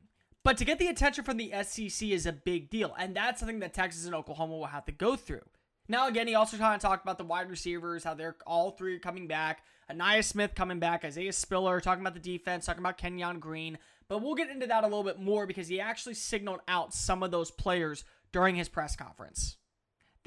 But 0.44 0.56
to 0.58 0.64
get 0.64 0.78
the 0.78 0.88
attention 0.88 1.24
from 1.24 1.36
the 1.36 1.52
SEC 1.62 2.08
is 2.08 2.26
a 2.26 2.32
big 2.32 2.70
deal. 2.70 2.94
And 2.98 3.14
that's 3.14 3.40
something 3.40 3.60
that 3.60 3.74
Texas 3.74 4.06
and 4.06 4.14
Oklahoma 4.14 4.56
will 4.56 4.66
have 4.66 4.84
to 4.86 4.92
go 4.92 5.16
through. 5.16 5.42
Now, 5.88 6.06
again, 6.08 6.26
he 6.26 6.34
also 6.34 6.58
kind 6.58 6.74
of 6.74 6.80
talked 6.82 7.04
about 7.04 7.16
the 7.16 7.24
wide 7.24 7.48
receivers, 7.48 8.04
how 8.04 8.14
they're 8.14 8.36
all 8.46 8.72
three 8.72 8.98
coming 8.98 9.26
back. 9.26 9.62
Ainias 9.90 10.24
Smith 10.24 10.54
coming 10.54 10.78
back, 10.78 11.02
Isaiah 11.02 11.32
Spiller, 11.32 11.80
talking 11.80 12.02
about 12.02 12.12
the 12.12 12.20
defense, 12.20 12.66
talking 12.66 12.82
about 12.82 12.98
Kenyon 12.98 13.38
Green. 13.38 13.78
But 14.06 14.22
we'll 14.22 14.34
get 14.34 14.50
into 14.50 14.66
that 14.66 14.84
a 14.84 14.86
little 14.86 15.04
bit 15.04 15.18
more 15.18 15.46
because 15.46 15.68
he 15.68 15.80
actually 15.80 16.14
signaled 16.14 16.60
out 16.68 16.92
some 16.92 17.22
of 17.22 17.30
those 17.30 17.50
players 17.50 18.04
during 18.32 18.54
his 18.54 18.68
press 18.68 18.96
conference. 18.96 19.56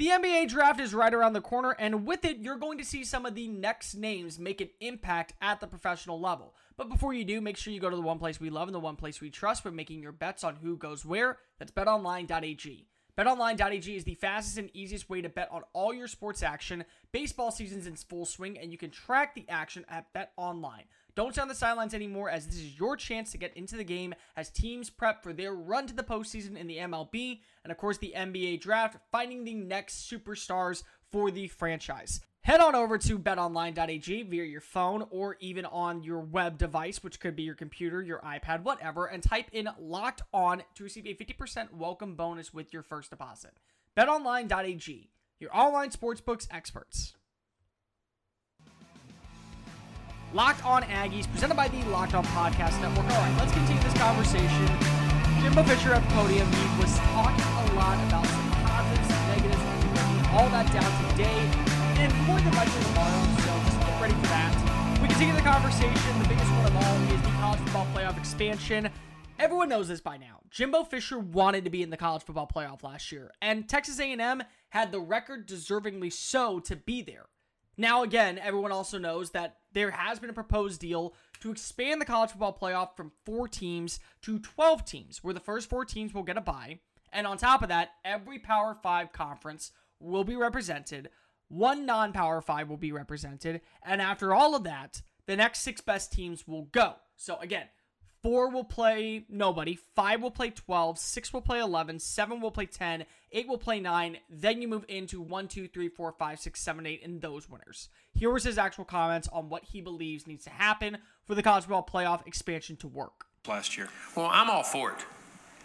The 0.01 0.07
NBA 0.07 0.47
draft 0.47 0.79
is 0.79 0.95
right 0.95 1.13
around 1.13 1.33
the 1.33 1.41
corner, 1.41 1.75
and 1.77 2.07
with 2.07 2.25
it, 2.25 2.37
you're 2.39 2.57
going 2.57 2.79
to 2.79 2.83
see 2.83 3.03
some 3.03 3.23
of 3.23 3.35
the 3.35 3.47
next 3.47 3.93
names 3.93 4.39
make 4.39 4.59
an 4.59 4.71
impact 4.79 5.33
at 5.39 5.59
the 5.59 5.67
professional 5.67 6.19
level. 6.19 6.55
But 6.75 6.89
before 6.89 7.13
you 7.13 7.23
do, 7.23 7.39
make 7.39 7.55
sure 7.55 7.71
you 7.71 7.79
go 7.79 7.91
to 7.91 7.95
the 7.95 8.01
one 8.01 8.17
place 8.17 8.39
we 8.39 8.49
love 8.49 8.67
and 8.67 8.73
the 8.73 8.79
one 8.79 8.95
place 8.95 9.21
we 9.21 9.29
trust 9.29 9.61
for 9.61 9.69
making 9.69 10.01
your 10.01 10.11
bets 10.11 10.43
on 10.43 10.55
who 10.55 10.75
goes 10.75 11.05
where. 11.05 11.37
That's 11.59 11.71
betonline.ag. 11.71 12.87
BetOnline.ag 13.15 13.95
is 13.95 14.03
the 14.03 14.15
fastest 14.15 14.57
and 14.57 14.75
easiest 14.75 15.07
way 15.07 15.21
to 15.21 15.29
bet 15.29 15.49
on 15.51 15.61
all 15.71 15.93
your 15.93 16.07
sports 16.07 16.41
action. 16.41 16.83
Baseball 17.11 17.51
season's 17.51 17.85
in 17.85 17.95
full 17.95 18.25
swing, 18.25 18.57
and 18.57 18.71
you 18.71 18.79
can 18.79 18.89
track 18.89 19.35
the 19.35 19.45
action 19.49 19.85
at 19.87 20.11
BetOnline. 20.15 20.85
Don't 21.15 21.33
stay 21.33 21.41
on 21.41 21.47
the 21.49 21.55
sidelines 21.55 21.93
anymore, 21.93 22.29
as 22.29 22.45
this 22.45 22.55
is 22.55 22.79
your 22.79 22.95
chance 22.95 23.31
to 23.31 23.37
get 23.37 23.55
into 23.57 23.75
the 23.75 23.83
game 23.83 24.13
as 24.37 24.49
teams 24.49 24.89
prep 24.89 25.21
for 25.21 25.33
their 25.33 25.53
run 25.53 25.87
to 25.87 25.93
the 25.93 26.03
postseason 26.03 26.55
in 26.55 26.67
the 26.67 26.77
MLB 26.77 27.41
and, 27.63 27.71
of 27.71 27.77
course, 27.77 27.97
the 27.97 28.13
NBA 28.15 28.61
draft, 28.61 28.97
finding 29.11 29.43
the 29.43 29.53
next 29.53 30.09
superstars 30.09 30.83
for 31.11 31.29
the 31.29 31.47
franchise. 31.47 32.21
Head 32.43 32.59
on 32.59 32.73
over 32.73 32.97
to 32.97 33.19
betonline.ag 33.19 34.23
via 34.23 34.43
your 34.43 34.61
phone 34.61 35.05
or 35.11 35.37
even 35.41 35.65
on 35.65 36.01
your 36.01 36.21
web 36.21 36.57
device, 36.57 37.03
which 37.03 37.19
could 37.19 37.35
be 37.35 37.43
your 37.43 37.55
computer, 37.55 38.01
your 38.01 38.19
iPad, 38.19 38.63
whatever, 38.63 39.05
and 39.05 39.21
type 39.21 39.49
in 39.51 39.69
locked 39.79 40.23
on 40.33 40.63
to 40.75 40.83
receive 40.83 41.05
a 41.05 41.13
50% 41.13 41.73
welcome 41.73 42.15
bonus 42.15 42.51
with 42.53 42.73
your 42.73 42.81
first 42.81 43.11
deposit. 43.11 43.59
BetOnline.ag, 43.95 45.11
your 45.39 45.55
online 45.55 45.91
sportsbooks 45.91 46.47
experts. 46.49 47.13
Locked 50.33 50.63
on 50.65 50.83
Aggies, 50.83 51.29
presented 51.29 51.55
by 51.55 51.67
the 51.67 51.83
Locked 51.89 52.13
On 52.13 52.23
Podcast 52.23 52.79
Network. 52.79 53.03
All 53.03 53.19
right, 53.19 53.35
let's 53.37 53.51
continue 53.51 53.83
this 53.83 53.93
conversation. 53.99 54.65
Jimbo 55.43 55.61
Fisher 55.63 55.91
at 55.91 56.01
the 56.07 56.15
podium, 56.15 56.47
he 56.47 56.79
was 56.79 56.95
talking 57.11 57.43
a 57.43 57.75
lot 57.75 57.99
about 58.07 58.25
some 58.25 58.51
positives, 58.63 59.09
negatives, 59.27 59.59
and 59.59 59.83
we're 59.83 59.91
breaking 59.91 60.31
all 60.31 60.47
that 60.55 60.71
down 60.71 60.87
today 61.11 61.35
and 61.99 62.15
more 62.27 62.39
than 62.39 62.53
likely 62.55 62.81
tomorrow, 62.81 63.23
so 63.43 63.51
just 63.67 63.79
get 63.81 64.01
ready 64.01 64.13
for 64.13 64.27
that. 64.31 65.01
We 65.01 65.09
continue 65.09 65.35
the 65.35 65.41
conversation. 65.41 66.19
The 66.23 66.29
biggest 66.29 66.49
one 66.49 66.65
of 66.65 66.75
all 66.77 66.95
is 67.11 67.21
the 67.23 67.35
college 67.35 67.59
football 67.59 67.87
playoff 67.93 68.17
expansion. 68.17 68.89
Everyone 69.37 69.67
knows 69.67 69.89
this 69.89 69.99
by 69.99 70.15
now. 70.15 70.39
Jimbo 70.49 70.85
Fisher 70.85 71.19
wanted 71.19 71.65
to 71.65 71.69
be 71.69 71.83
in 71.83 71.89
the 71.89 71.97
college 71.97 72.23
football 72.23 72.47
playoff 72.47 72.83
last 72.83 73.11
year, 73.11 73.33
and 73.41 73.67
Texas 73.67 73.99
A&M 73.99 74.43
had 74.69 74.93
the 74.93 74.99
record 75.01 75.45
deservingly 75.45 76.13
so 76.13 76.61
to 76.61 76.77
be 76.77 77.01
there. 77.01 77.25
Now, 77.77 78.03
again, 78.03 78.37
everyone 78.37 78.71
also 78.71 78.97
knows 78.97 79.31
that 79.31 79.57
there 79.73 79.91
has 79.91 80.19
been 80.19 80.29
a 80.29 80.33
proposed 80.33 80.81
deal 80.81 81.13
to 81.39 81.51
expand 81.51 82.01
the 82.01 82.05
college 82.05 82.31
football 82.31 82.57
playoff 82.59 82.95
from 82.95 83.11
four 83.25 83.47
teams 83.47 83.99
to 84.23 84.39
12 84.39 84.85
teams, 84.85 85.23
where 85.23 85.33
the 85.33 85.39
first 85.39 85.69
four 85.69 85.85
teams 85.85 86.13
will 86.13 86.23
get 86.23 86.37
a 86.37 86.41
bye. 86.41 86.79
And 87.13 87.25
on 87.25 87.37
top 87.37 87.61
of 87.61 87.69
that, 87.69 87.91
every 88.05 88.39
Power 88.39 88.75
5 88.75 89.11
conference 89.11 89.71
will 89.99 90.23
be 90.23 90.35
represented, 90.35 91.09
one 91.47 91.85
non 91.85 92.13
Power 92.13 92.41
5 92.41 92.69
will 92.69 92.77
be 92.77 92.91
represented, 92.91 93.61
and 93.83 94.01
after 94.01 94.33
all 94.33 94.55
of 94.55 94.63
that, 94.63 95.01
the 95.25 95.35
next 95.35 95.59
six 95.59 95.81
best 95.81 96.11
teams 96.11 96.47
will 96.47 96.63
go. 96.71 96.95
So, 97.15 97.37
again, 97.39 97.67
Four 98.21 98.51
will 98.51 98.63
play 98.63 99.25
nobody. 99.29 99.77
Five 99.95 100.21
will 100.21 100.31
play 100.31 100.51
12. 100.51 100.99
Six 100.99 101.33
will 101.33 101.41
play 101.41 101.59
11. 101.59 101.99
Seven 101.99 102.39
will 102.39 102.51
play 102.51 102.67
10. 102.67 103.05
Eight 103.33 103.47
will 103.47 103.57
play 103.57 103.79
nine. 103.79 104.17
Then 104.29 104.61
you 104.61 104.67
move 104.67 104.85
into 104.89 105.21
one, 105.21 105.47
two, 105.47 105.67
three, 105.67 105.87
four, 105.87 106.11
five, 106.11 106.39
six, 106.39 106.59
seven, 106.59 106.85
eight, 106.85 107.01
and 107.03 107.21
those 107.21 107.49
winners. 107.49 107.89
Here 108.13 108.29
was 108.29 108.43
his 108.43 108.57
actual 108.57 108.83
comments 108.83 109.29
on 109.31 109.47
what 109.47 109.63
he 109.63 109.79
believes 109.79 110.27
needs 110.27 110.43
to 110.45 110.49
happen 110.49 110.97
for 111.25 111.35
the 111.35 111.41
college 111.41 111.63
football 111.63 111.87
playoff 111.89 112.27
expansion 112.27 112.75
to 112.77 112.87
work. 112.87 113.25
Last 113.47 113.77
year. 113.77 113.87
Well, 114.15 114.29
I'm 114.29 114.49
all 114.49 114.63
for 114.63 114.91
it. 114.91 115.05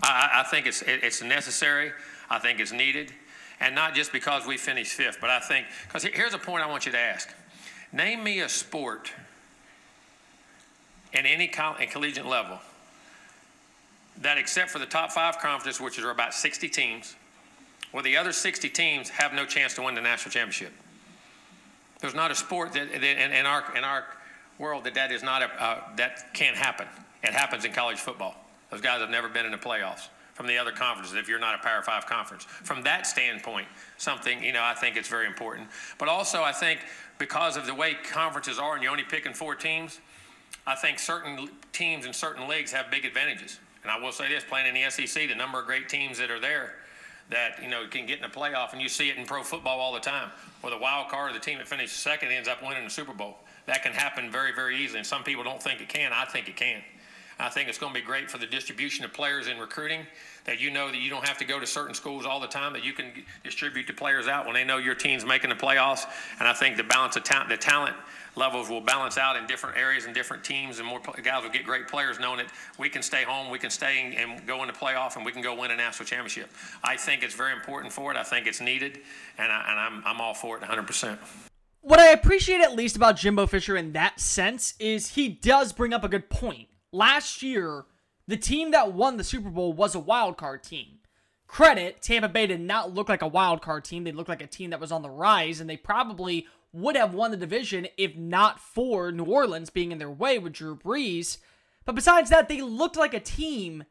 I, 0.02 0.30
I 0.34 0.42
think 0.44 0.66
it's 0.66 0.82
it's 0.86 1.22
necessary. 1.22 1.92
I 2.30 2.38
think 2.38 2.60
it's 2.60 2.72
needed, 2.72 3.12
and 3.60 3.74
not 3.74 3.94
just 3.94 4.12
because 4.12 4.46
we 4.46 4.56
finished 4.56 4.92
fifth, 4.92 5.18
but 5.20 5.30
I 5.30 5.40
think 5.40 5.66
because 5.86 6.04
here's 6.04 6.34
a 6.34 6.38
point 6.38 6.62
I 6.62 6.68
want 6.68 6.86
you 6.86 6.92
to 6.92 6.98
ask: 6.98 7.34
Name 7.92 8.22
me 8.22 8.40
a 8.40 8.48
sport 8.48 9.12
in 11.12 11.26
any 11.26 11.48
coll- 11.48 11.76
in 11.76 11.88
collegiate 11.88 12.26
level 12.26 12.58
that 14.18 14.38
except 14.38 14.70
for 14.70 14.78
the 14.78 14.86
top 14.86 15.10
five 15.10 15.38
conferences, 15.38 15.80
which 15.80 15.98
are 15.98 16.10
about 16.10 16.32
60 16.34 16.68
teams, 16.68 17.16
where 17.96 18.02
the 18.02 18.18
other 18.18 18.30
60 18.30 18.68
teams 18.68 19.08
have 19.08 19.32
no 19.32 19.46
chance 19.46 19.72
to 19.72 19.80
win 19.80 19.94
the 19.94 20.02
national 20.02 20.30
championship. 20.30 20.70
There's 22.00 22.14
not 22.14 22.30
a 22.30 22.34
sport 22.34 22.74
that, 22.74 22.92
that 22.92 23.02
in, 23.02 23.32
in, 23.32 23.46
our 23.46 23.74
in 23.74 23.84
our 23.84 24.04
world 24.58 24.84
that 24.84 24.92
that 24.96 25.10
is 25.10 25.22
not 25.22 25.40
a 25.40 25.46
uh, 25.46 25.80
that 25.96 26.34
can't 26.34 26.58
happen. 26.58 26.86
It 27.24 27.32
happens 27.32 27.64
in 27.64 27.72
college 27.72 27.96
football. 27.96 28.34
Those 28.70 28.82
guys 28.82 29.00
have 29.00 29.08
never 29.08 29.30
been 29.30 29.46
in 29.46 29.52
the 29.52 29.56
playoffs 29.56 30.08
from 30.34 30.46
the 30.46 30.58
other 30.58 30.72
conferences 30.72 31.16
if 31.16 31.26
you're 31.26 31.38
not 31.38 31.54
a 31.54 31.58
Power 31.62 31.80
Five 31.80 32.04
conference. 32.04 32.44
From 32.44 32.82
that 32.82 33.06
standpoint, 33.06 33.66
something 33.96 34.44
you 34.44 34.52
know 34.52 34.62
I 34.62 34.74
think 34.74 34.98
it's 34.98 35.08
very 35.08 35.26
important. 35.26 35.66
But 35.96 36.10
also 36.10 36.42
I 36.42 36.52
think 36.52 36.80
because 37.16 37.56
of 37.56 37.64
the 37.64 37.74
way 37.74 37.94
conferences 37.94 38.58
are, 38.58 38.74
and 38.74 38.82
you're 38.82 38.92
only 38.92 39.04
picking 39.04 39.32
four 39.32 39.54
teams, 39.54 40.00
I 40.66 40.74
think 40.74 40.98
certain 40.98 41.48
teams 41.72 42.04
in 42.04 42.12
certain 42.12 42.46
leagues 42.46 42.72
have 42.72 42.90
big 42.90 43.06
advantages. 43.06 43.58
And 43.82 43.90
I 43.90 43.98
will 43.98 44.12
say 44.12 44.28
this: 44.28 44.44
playing 44.44 44.66
in 44.66 44.74
the 44.74 44.90
SEC, 44.90 45.28
the 45.28 45.34
number 45.34 45.58
of 45.58 45.64
great 45.64 45.88
teams 45.88 46.18
that 46.18 46.30
are 46.30 46.40
there 46.40 46.74
that 47.30 47.62
you 47.62 47.68
know 47.68 47.86
can 47.88 48.06
get 48.06 48.18
in 48.18 48.24
a 48.24 48.28
playoff, 48.28 48.72
and 48.72 48.80
you 48.80 48.88
see 48.88 49.08
it 49.08 49.16
in 49.16 49.26
pro 49.26 49.42
football 49.42 49.80
all 49.80 49.92
the 49.92 50.00
time, 50.00 50.30
where 50.60 50.70
the 50.70 50.78
wild 50.78 51.08
card 51.08 51.30
or 51.30 51.34
the 51.34 51.40
team 51.40 51.58
that 51.58 51.68
finishes 51.68 51.96
second 51.96 52.30
ends 52.30 52.48
up 52.48 52.62
winning 52.62 52.84
the 52.84 52.90
Super 52.90 53.12
Bowl. 53.12 53.38
That 53.66 53.82
can 53.82 53.92
happen 53.92 54.30
very, 54.30 54.52
very 54.52 54.76
easily, 54.76 54.98
and 54.98 55.06
some 55.06 55.24
people 55.24 55.42
don't 55.42 55.62
think 55.62 55.80
it 55.80 55.88
can. 55.88 56.12
I 56.12 56.24
think 56.24 56.48
it 56.48 56.56
can. 56.56 56.82
I 57.38 57.50
think 57.50 57.68
it's 57.68 57.76
going 57.76 57.92
to 57.92 58.00
be 58.00 58.04
great 58.04 58.30
for 58.30 58.38
the 58.38 58.46
distribution 58.46 59.04
of 59.04 59.12
players 59.12 59.46
in 59.46 59.58
recruiting. 59.58 60.06
That 60.44 60.60
you 60.60 60.70
know 60.70 60.90
that 60.90 60.98
you 60.98 61.10
don't 61.10 61.26
have 61.26 61.38
to 61.38 61.44
go 61.44 61.60
to 61.60 61.66
certain 61.66 61.94
schools 61.94 62.24
all 62.24 62.40
the 62.40 62.46
time. 62.46 62.72
That 62.72 62.84
you 62.84 62.92
can 62.92 63.12
distribute 63.44 63.86
the 63.86 63.92
players 63.92 64.26
out 64.26 64.46
when 64.46 64.54
they 64.54 64.64
know 64.64 64.78
your 64.78 64.94
team's 64.94 65.24
making 65.24 65.50
the 65.50 65.56
playoffs. 65.56 66.04
And 66.38 66.48
I 66.48 66.54
think 66.54 66.76
the 66.76 66.84
balance 66.84 67.16
of 67.16 67.24
talent, 67.24 67.50
the 67.50 67.56
talent 67.56 67.96
levels 68.36 68.68
will 68.68 68.80
balance 68.80 69.18
out 69.18 69.36
in 69.36 69.46
different 69.46 69.76
areas 69.76 70.04
and 70.04 70.14
different 70.14 70.44
teams, 70.44 70.78
and 70.78 70.86
more 70.86 71.00
guys 71.22 71.42
will 71.42 71.50
get 71.50 71.64
great 71.64 71.88
players 71.88 72.20
knowing 72.20 72.38
that 72.38 72.48
we 72.78 72.88
can 72.88 73.02
stay 73.02 73.22
home, 73.22 73.50
we 73.50 73.58
can 73.58 73.70
stay 73.70 74.14
and 74.16 74.46
go 74.46 74.62
into 74.62 74.74
playoff, 74.74 75.16
and 75.16 75.24
we 75.24 75.32
can 75.32 75.42
go 75.42 75.58
win 75.58 75.70
a 75.70 75.76
national 75.76 76.06
championship. 76.06 76.50
I 76.84 76.96
think 76.96 77.22
it's 77.22 77.34
very 77.34 77.52
important 77.52 77.92
for 77.92 78.10
it. 78.12 78.16
I 78.16 78.22
think 78.22 78.46
it's 78.46 78.60
needed, 78.60 79.00
and, 79.38 79.50
I, 79.50 79.64
and 79.70 79.80
I'm, 79.80 80.02
I'm 80.04 80.20
all 80.20 80.34
for 80.34 80.56
it 80.56 80.62
100%. 80.62 81.18
What 81.80 81.98
I 81.98 82.10
appreciate 82.10 82.60
at 82.60 82.74
least 82.74 82.96
about 82.96 83.16
Jimbo 83.16 83.46
Fisher 83.46 83.76
in 83.76 83.92
that 83.92 84.20
sense 84.20 84.74
is 84.78 85.14
he 85.14 85.28
does 85.28 85.72
bring 85.72 85.92
up 85.92 86.04
a 86.04 86.08
good 86.08 86.28
point. 86.28 86.68
Last 86.92 87.42
year, 87.42 87.84
the 88.26 88.36
team 88.36 88.70
that 88.70 88.92
won 88.92 89.16
the 89.16 89.24
Super 89.24 89.50
Bowl 89.50 89.72
was 89.72 89.94
a 89.94 90.00
wild 90.00 90.36
card 90.36 90.62
team. 90.62 90.98
Credit, 91.46 92.02
Tampa 92.02 92.28
Bay 92.28 92.46
did 92.46 92.60
not 92.60 92.92
look 92.92 93.08
like 93.08 93.22
a 93.22 93.28
wild 93.28 93.62
card 93.62 93.84
team. 93.84 94.04
They 94.04 94.12
looked 94.12 94.28
like 94.28 94.42
a 94.42 94.46
team 94.46 94.70
that 94.70 94.80
was 94.80 94.90
on 94.90 95.02
the 95.02 95.10
rise, 95.10 95.60
and 95.60 95.70
they 95.70 95.76
probably 95.76 96.46
would 96.72 96.96
have 96.96 97.14
won 97.14 97.30
the 97.30 97.36
division 97.36 97.86
if 97.96 98.16
not 98.16 98.60
for 98.60 99.12
New 99.12 99.24
Orleans 99.24 99.70
being 99.70 99.92
in 99.92 99.98
their 99.98 100.10
way 100.10 100.38
with 100.38 100.52
Drew 100.52 100.76
Brees. 100.76 101.38
But 101.84 101.94
besides 101.94 102.30
that, 102.30 102.48
they 102.48 102.60
looked 102.60 102.96
like 102.96 103.14
a 103.14 103.20
team 103.20 103.84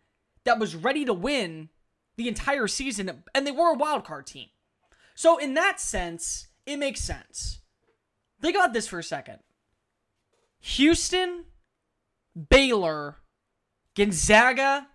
that 0.44 0.60
was 0.60 0.76
ready 0.76 1.06
to 1.06 1.14
win 1.14 1.70
the 2.18 2.28
entire 2.28 2.68
season, 2.68 3.24
and 3.34 3.48
they 3.48 3.52
were 3.52 3.72
a 3.72 3.78
wild 3.78 4.04
card 4.04 4.28
team. 4.28 4.50
So, 5.16 5.38
in 5.38 5.54
that 5.54 5.80
sense, 5.80 6.48
it 6.66 6.78
makes 6.78 7.02
sense. 7.02 7.62
Think 8.42 8.56
about 8.56 8.74
this 8.74 8.88
for 8.88 9.00
a 9.00 9.04
second 9.04 9.40
Houston, 10.60 11.46
Baylor, 12.50 13.18
Gonzaga, 13.96 14.88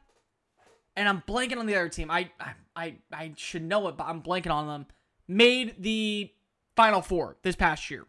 and 0.96 1.08
I'm 1.08 1.22
blanking 1.26 1.58
on 1.58 1.66
the 1.66 1.76
other 1.76 1.88
team. 1.88 2.10
I, 2.10 2.30
I, 2.76 2.96
I, 3.12 3.32
should 3.36 3.62
know 3.62 3.88
it, 3.88 3.96
but 3.96 4.06
I'm 4.06 4.22
blanking 4.22 4.50
on 4.50 4.66
them. 4.66 4.86
Made 5.26 5.82
the 5.82 6.32
Final 6.76 7.00
Four 7.02 7.36
this 7.42 7.56
past 7.56 7.90
year. 7.90 8.06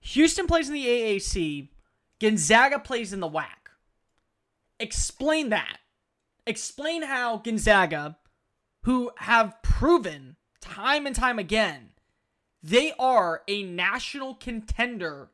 Houston 0.00 0.46
plays 0.46 0.68
in 0.68 0.74
the 0.74 0.86
AAC. 0.86 1.68
Gonzaga 2.20 2.78
plays 2.78 3.12
in 3.12 3.20
the 3.20 3.28
WAC. 3.28 3.46
Explain 4.78 5.48
that. 5.50 5.78
Explain 6.46 7.02
how 7.02 7.38
Gonzaga, 7.38 8.16
who 8.82 9.10
have 9.18 9.60
proven 9.62 10.36
time 10.60 11.06
and 11.06 11.16
time 11.16 11.38
again, 11.38 11.90
they 12.62 12.92
are 12.98 13.42
a 13.48 13.62
national 13.62 14.34
contender 14.34 15.30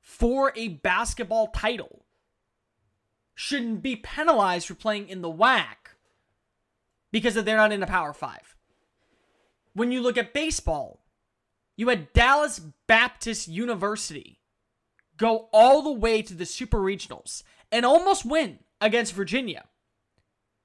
for 0.00 0.52
a 0.56 0.68
basketball 0.68 1.48
title, 1.48 2.04
shouldn't 3.34 3.82
be 3.82 3.96
penalized 3.96 4.66
for 4.66 4.74
playing 4.74 5.08
in 5.08 5.22
the 5.22 5.32
WAC 5.32 5.96
because 7.10 7.34
they're 7.34 7.56
not 7.56 7.72
in 7.72 7.80
the 7.80 7.86
Power 7.86 8.12
Five. 8.12 8.54
When 9.72 9.92
you 9.92 10.00
look 10.00 10.18
at 10.18 10.34
baseball, 10.34 11.00
you 11.76 11.88
had 11.88 12.12
Dallas 12.12 12.60
Baptist 12.86 13.48
University 13.48 14.40
go 15.16 15.48
all 15.52 15.82
the 15.82 15.92
way 15.92 16.22
to 16.22 16.34
the 16.34 16.46
Super 16.46 16.78
Regionals 16.78 17.42
and 17.70 17.84
almost 17.84 18.24
win 18.24 18.58
against 18.80 19.12
Virginia 19.12 19.64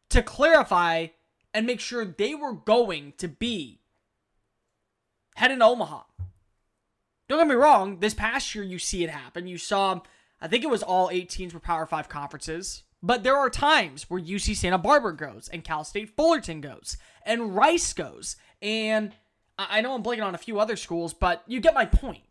to 0.09 0.23
clarify 0.23 1.07
and 1.53 1.65
make 1.65 1.79
sure 1.79 2.05
they 2.05 2.35
were 2.35 2.53
going 2.53 3.13
to 3.17 3.27
be 3.27 3.79
heading 5.35 5.59
to 5.59 5.65
Omaha. 5.65 6.03
Don't 7.27 7.39
get 7.39 7.47
me 7.47 7.55
wrong, 7.55 7.99
this 7.99 8.13
past 8.13 8.53
year 8.53 8.63
you 8.63 8.77
see 8.79 9.03
it 9.03 9.09
happen. 9.09 9.47
You 9.47 9.57
saw, 9.57 10.01
I 10.41 10.47
think 10.47 10.63
it 10.63 10.69
was 10.69 10.83
all 10.83 11.09
18s 11.09 11.53
were 11.53 11.59
Power 11.59 11.85
5 11.85 12.09
conferences, 12.09 12.83
But 13.05 13.21
there 13.21 13.37
are 13.37 13.51
times 13.51 14.09
where 14.09 14.19
UC 14.19 14.55
Santa 14.55 14.79
Barbara 14.79 15.15
goes, 15.15 15.47
and 15.49 15.63
Cal 15.63 15.83
State 15.83 16.15
Fullerton 16.15 16.59
goes, 16.59 16.97
and 17.23 17.55
Rice 17.55 17.93
goes, 17.93 18.35
and 18.63 19.13
I 19.59 19.81
know 19.81 19.93
I'm 19.93 20.01
blanking 20.01 20.25
on 20.25 20.33
a 20.33 20.39
few 20.39 20.59
other 20.59 20.75
schools, 20.75 21.13
but 21.13 21.43
you 21.45 21.59
get 21.59 21.75
my 21.75 21.85
point. 21.85 22.23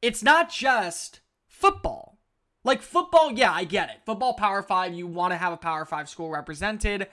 It's 0.00 0.22
not 0.22 0.50
just 0.50 1.20
football. 1.46 2.18
Like 2.64 2.80
football, 2.80 3.32
yeah, 3.32 3.52
I 3.52 3.64
get 3.64 3.90
it. 3.90 3.98
Football 4.06 4.32
Power 4.32 4.62
5, 4.62 4.94
you 4.94 5.06
want 5.06 5.32
to 5.32 5.36
have 5.36 5.52
a 5.52 5.58
Power 5.58 5.84
5 5.84 6.08
school 6.08 6.30
represented. 6.30 7.08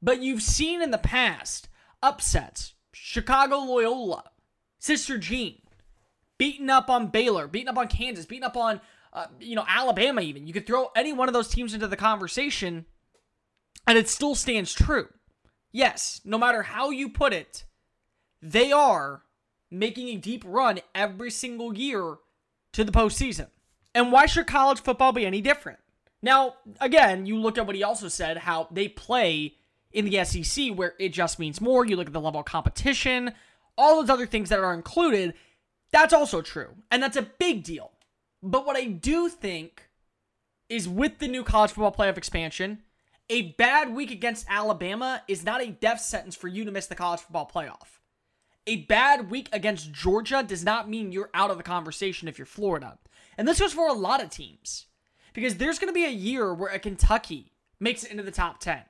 But 0.00 0.22
you've 0.22 0.42
seen 0.42 0.80
in 0.80 0.92
the 0.92 0.98
past 0.98 1.68
upsets. 2.00 2.74
Chicago 2.92 3.56
Loyola, 3.56 4.22
Sister 4.78 5.18
Jean, 5.18 5.60
beating 6.38 6.70
up 6.70 6.88
on 6.88 7.08
Baylor, 7.08 7.48
beating 7.48 7.68
up 7.68 7.76
on 7.76 7.88
Kansas, 7.88 8.24
beating 8.24 8.44
up 8.44 8.56
on 8.56 8.80
uh, 9.18 9.26
you 9.40 9.56
know, 9.56 9.64
Alabama 9.66 10.20
even. 10.20 10.46
You 10.46 10.52
could 10.52 10.66
throw 10.66 10.90
any 10.94 11.12
one 11.12 11.28
of 11.28 11.34
those 11.34 11.48
teams 11.48 11.74
into 11.74 11.88
the 11.88 11.96
conversation 11.96 12.86
and 13.84 13.98
it 13.98 14.08
still 14.08 14.36
stands 14.36 14.72
true. 14.72 15.08
Yes, 15.72 16.20
no 16.24 16.38
matter 16.38 16.62
how 16.62 16.90
you 16.90 17.08
put 17.08 17.32
it, 17.32 17.64
they 18.40 18.70
are 18.70 19.22
making 19.72 20.08
a 20.08 20.16
deep 20.16 20.44
run 20.46 20.78
every 20.94 21.32
single 21.32 21.76
year 21.76 22.18
to 22.72 22.84
the 22.84 22.92
postseason. 22.92 23.48
And 23.92 24.12
why 24.12 24.26
should 24.26 24.46
college 24.46 24.80
football 24.80 25.12
be 25.12 25.26
any 25.26 25.40
different? 25.40 25.80
Now, 26.22 26.54
again, 26.80 27.26
you 27.26 27.40
look 27.40 27.58
at 27.58 27.66
what 27.66 27.74
he 27.74 27.82
also 27.82 28.06
said, 28.06 28.38
how 28.38 28.68
they 28.70 28.86
play 28.86 29.56
in 29.90 30.04
the 30.04 30.24
SEC 30.24 30.68
where 30.76 30.94
it 31.00 31.08
just 31.08 31.40
means 31.40 31.60
more. 31.60 31.84
You 31.84 31.96
look 31.96 32.06
at 32.06 32.12
the 32.12 32.20
level 32.20 32.40
of 32.40 32.46
competition, 32.46 33.32
all 33.76 34.00
those 34.00 34.10
other 34.10 34.26
things 34.26 34.48
that 34.50 34.60
are 34.60 34.74
included. 34.74 35.34
That's 35.90 36.12
also 36.12 36.40
true. 36.40 36.76
And 36.90 37.02
that's 37.02 37.16
a 37.16 37.22
big 37.22 37.64
deal. 37.64 37.90
But 38.42 38.66
what 38.66 38.76
I 38.76 38.84
do 38.84 39.28
think 39.28 39.88
is 40.68 40.88
with 40.88 41.18
the 41.18 41.28
new 41.28 41.42
college 41.42 41.72
football 41.72 41.92
playoff 41.92 42.16
expansion, 42.16 42.82
a 43.30 43.52
bad 43.52 43.94
week 43.94 44.10
against 44.10 44.46
Alabama 44.48 45.22
is 45.28 45.44
not 45.44 45.62
a 45.62 45.70
death 45.70 46.00
sentence 46.00 46.36
for 46.36 46.48
you 46.48 46.64
to 46.64 46.70
miss 46.70 46.86
the 46.86 46.94
college 46.94 47.20
football 47.20 47.50
playoff. 47.52 47.98
A 48.66 48.84
bad 48.84 49.30
week 49.30 49.48
against 49.52 49.92
Georgia 49.92 50.44
does 50.46 50.64
not 50.64 50.88
mean 50.88 51.10
you're 51.10 51.30
out 51.34 51.50
of 51.50 51.56
the 51.56 51.62
conversation 51.62 52.28
if 52.28 52.38
you're 52.38 52.46
Florida. 52.46 52.98
And 53.36 53.48
this 53.48 53.60
goes 53.60 53.72
for 53.72 53.88
a 53.88 53.94
lot 53.94 54.22
of 54.22 54.30
teams. 54.30 54.86
Because 55.32 55.56
there's 55.56 55.78
going 55.78 55.88
to 55.88 55.94
be 55.94 56.04
a 56.04 56.10
year 56.10 56.52
where 56.52 56.72
a 56.72 56.78
Kentucky 56.78 57.52
makes 57.80 58.04
it 58.04 58.10
into 58.10 58.22
the 58.22 58.30
top 58.30 58.60
10, 58.60 58.80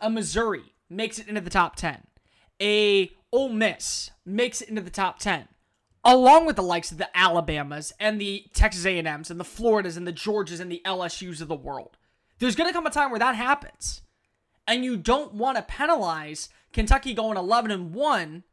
a 0.00 0.10
Missouri 0.10 0.74
makes 0.88 1.18
it 1.18 1.28
into 1.28 1.40
the 1.40 1.50
top 1.50 1.76
10, 1.76 2.04
a 2.60 3.10
Ole 3.30 3.50
Miss 3.50 4.10
makes 4.24 4.60
it 4.60 4.68
into 4.68 4.80
the 4.80 4.90
top 4.90 5.18
10 5.18 5.48
along 6.04 6.46
with 6.46 6.56
the 6.56 6.62
likes 6.62 6.92
of 6.92 6.98
the 6.98 7.16
Alabamas 7.16 7.92
and 7.98 8.20
the 8.20 8.46
Texas 8.52 8.86
A&Ms 8.86 9.30
and 9.30 9.40
the 9.40 9.44
Floridas 9.44 9.96
and 9.96 10.06
the 10.06 10.12
Georgias 10.12 10.60
and 10.60 10.70
the 10.70 10.82
LSUs 10.84 11.40
of 11.40 11.48
the 11.48 11.54
world. 11.54 11.96
There's 12.38 12.56
going 12.56 12.68
to 12.68 12.74
come 12.74 12.86
a 12.86 12.90
time 12.90 13.10
where 13.10 13.18
that 13.18 13.34
happens. 13.34 14.02
And 14.66 14.84
you 14.84 14.96
don't 14.96 15.34
want 15.34 15.56
to 15.56 15.62
penalize 15.62 16.50
Kentucky 16.72 17.14
going 17.14 17.36
11 17.36 17.70
and 17.70 17.94
1, 17.94 18.44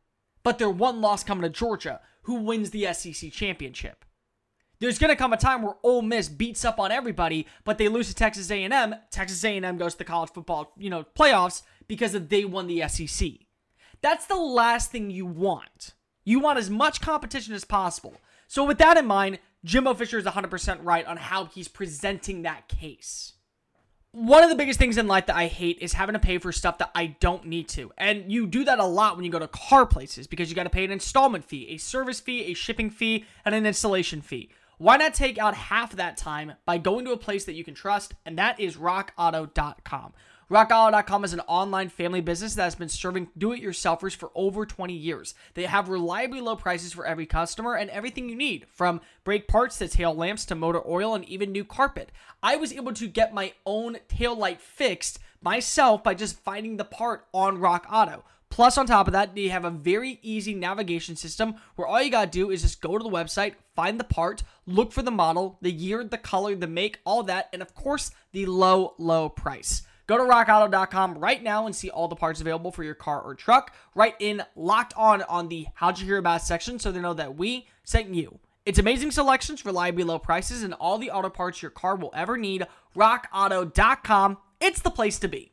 but 0.44 0.58
their 0.58 0.70
one 0.70 1.02
loss 1.02 1.24
coming 1.24 1.44
to 1.44 1.50
Georgia, 1.50 2.00
who 2.24 2.36
wins 2.36 2.72
the 2.72 2.92
SEC 2.94 3.32
championship. 3.32 4.06
There's 4.80 5.00
going 5.00 5.10
to 5.10 5.16
come 5.16 5.34
a 5.34 5.38
time 5.38 5.62
where 5.62 5.76
Ole 5.84 6.02
Miss 6.02 6.28
beats 6.28 6.66
up 6.66 6.80
on 6.80 6.92
everybody, 6.92 7.48
but 7.64 7.78
they 7.78 7.88
lose 7.88 8.08
to 8.10 8.16
Texas 8.16 8.52
A&M. 8.52 8.96
Texas 9.10 9.44
A&M 9.44 9.78
goes 9.78 9.94
to 9.94 10.00
the 10.00 10.04
college 10.04 10.32
football, 10.32 10.74
you 10.78 10.90
know, 10.90 11.06
playoffs 11.18 11.64
because 11.88 12.14
they 12.14 12.46
won 12.46 12.68
the 12.68 12.88
SEC. 12.88 13.30
That's 14.02 14.26
the 14.26 14.36
last 14.36 14.92
thing 14.92 15.10
you 15.10 15.26
want. 15.26 15.94
You 16.26 16.40
want 16.40 16.60
as 16.60 16.70
much 16.70 17.00
competition 17.00 17.54
as 17.54 17.64
possible. 17.64 18.16
So, 18.48 18.64
with 18.66 18.80
that 18.80 18.98
in 18.98 19.06
mind, 19.06 19.40
Jimbo 19.64 19.94
Fisher 19.94 20.18
is 20.18 20.26
100% 20.26 20.80
right 20.82 21.06
on 21.06 21.18
how 21.18 21.46
he's 21.46 21.68
presenting 21.68 22.42
that 22.42 22.68
case. 22.68 23.34
One 24.12 24.44
of 24.44 24.50
the 24.50 24.56
biggest 24.56 24.80
things 24.80 24.98
in 24.98 25.08
life 25.08 25.26
that 25.26 25.36
I 25.36 25.48
hate 25.48 25.80
is 25.82 25.94
having 25.94 26.14
to 26.14 26.20
pay 26.20 26.38
for 26.38 26.52
stuff 26.52 26.78
that 26.78 26.92
I 26.96 27.08
don't 27.20 27.46
need 27.46 27.68
to. 27.70 27.92
And 27.98 28.32
you 28.32 28.48
do 28.48 28.64
that 28.64 28.80
a 28.80 28.86
lot 28.86 29.16
when 29.16 29.26
you 29.26 29.32
go 29.32 29.40
to 29.40 29.48
car 29.48 29.86
places 29.86 30.26
because 30.26 30.50
you 30.50 30.56
got 30.56 30.64
to 30.64 30.70
pay 30.70 30.86
an 30.86 30.92
installment 30.92 31.44
fee, 31.44 31.68
a 31.70 31.78
service 31.78 32.22
fee, 32.22 32.46
a 32.46 32.54
shipping 32.54 32.90
fee, 32.90 33.26
and 33.44 33.54
an 33.54 33.66
installation 33.66 34.22
fee. 34.22 34.50
Why 34.78 34.98
not 34.98 35.14
take 35.14 35.38
out 35.38 35.54
half 35.56 35.96
that 35.96 36.18
time 36.18 36.54
by 36.66 36.78
going 36.78 37.06
to 37.06 37.12
a 37.12 37.18
place 37.18 37.46
that 37.46 37.56
you 37.56 37.64
can 37.64 37.74
trust, 37.74 38.14
and 38.26 38.38
that 38.38 38.60
is 38.60 38.78
rockauto.com. 38.78 40.14
RockAuto.com 40.52 41.24
is 41.24 41.34
an 41.34 41.40
online 41.48 41.90
family 41.90 42.22
business 42.22 42.54
that 42.54 42.66
has 42.66 42.76
been 42.76 42.88
serving 42.88 43.30
do 43.36 43.52
it 43.52 43.64
yourselfers 43.64 44.16
for 44.16 44.30
over 44.36 44.64
20 44.64 44.94
years. 44.94 45.34
They 45.56 45.64
have 45.64 45.90
reliably 45.90 46.40
low 46.40 46.56
prices 46.56 46.94
for 46.94 47.04
every 47.04 47.26
customer 47.26 47.74
and 47.74 47.90
everything 47.90 48.30
you 48.30 48.36
need, 48.36 48.68
from 48.72 49.02
brake 49.24 49.48
parts 49.48 49.80
to 49.80 49.88
tail 49.88 50.14
lamps 50.14 50.46
to 50.46 50.54
motor 50.56 50.88
oil 50.88 51.16
and 51.16 51.26
even 51.26 51.52
new 51.52 51.66
carpet. 51.66 52.12
I 52.44 52.58
was 52.58 52.72
able 52.72 52.94
to 52.94 53.08
get 53.08 53.34
my 53.34 53.54
own 53.66 53.98
tail 54.08 54.38
light 54.38 54.62
fixed 54.62 55.18
myself 55.42 56.04
by 56.04 56.14
just 56.14 56.40
finding 56.42 56.78
the 56.78 56.86
part 56.86 57.26
on 57.34 57.58
Rock 57.58 57.88
Auto. 57.92 58.24
Plus, 58.52 58.78
on 58.78 58.86
top 58.86 59.08
of 59.08 59.14
that, 59.14 59.34
they 59.34 59.48
have 59.48 59.66
a 59.66 59.72
very 59.72 60.20
easy 60.22 60.54
navigation 60.54 61.16
system 61.16 61.56
where 61.76 61.88
all 61.88 62.04
you 62.04 62.12
gotta 62.12 62.30
do 62.30 62.52
is 62.52 62.62
just 62.62 62.82
go 62.82 63.00
to 63.00 63.04
the 63.04 63.10
website, 63.10 63.56
find 63.76 64.00
the 64.00 64.04
part, 64.04 64.44
look 64.68 64.92
for 64.92 65.02
the 65.02 65.10
model, 65.10 65.58
the 65.64 65.72
year, 65.72 66.04
the 66.04 66.20
color, 66.20 66.54
the 66.54 66.68
make, 66.68 67.00
all 67.04 67.24
that, 67.24 67.50
and 67.52 67.64
of 67.64 67.74
course, 67.74 68.12
the 68.32 68.46
low, 68.46 68.94
low 69.00 69.28
price. 69.28 69.82
Go 70.08 70.18
to 70.18 70.24
rockauto.com 70.24 71.18
right 71.18 71.42
now 71.42 71.66
and 71.66 71.76
see 71.76 71.90
all 71.90 72.08
the 72.08 72.16
parts 72.16 72.42
available 72.42 72.72
for 72.72 72.84
your 72.84 72.96
car 72.96 73.22
or 73.22 73.34
truck. 73.34 73.74
Write 73.96 74.16
in 74.20 74.44
locked 74.56 74.94
on 74.96 75.24
on 75.24 75.48
the 75.50 75.68
how'd 75.76 76.00
you 76.00 76.06
hear 76.06 76.18
about 76.18 76.42
section 76.42 76.78
so 76.78 76.92
they 76.92 77.02
know 77.02 77.14
that 77.14 77.38
we 77.38 77.68
sent 77.84 78.14
you. 78.14 78.40
It's 78.66 78.80
amazing 78.80 79.12
selections, 79.12 79.66
reliably 79.66 80.04
low 80.04 80.20
prices, 80.20 80.64
and 80.64 80.74
all 80.74 80.98
the 80.98 81.12
auto 81.12 81.30
parts 81.30 81.62
your 81.62 81.72
car 81.72 81.96
will 81.96 82.12
ever 82.16 82.38
need. 82.38 82.66
RockAuto.com. 82.96 84.38
It's 84.60 84.82
the 84.82 84.90
place 84.90 85.20
to 85.20 85.28
be. 85.28 85.52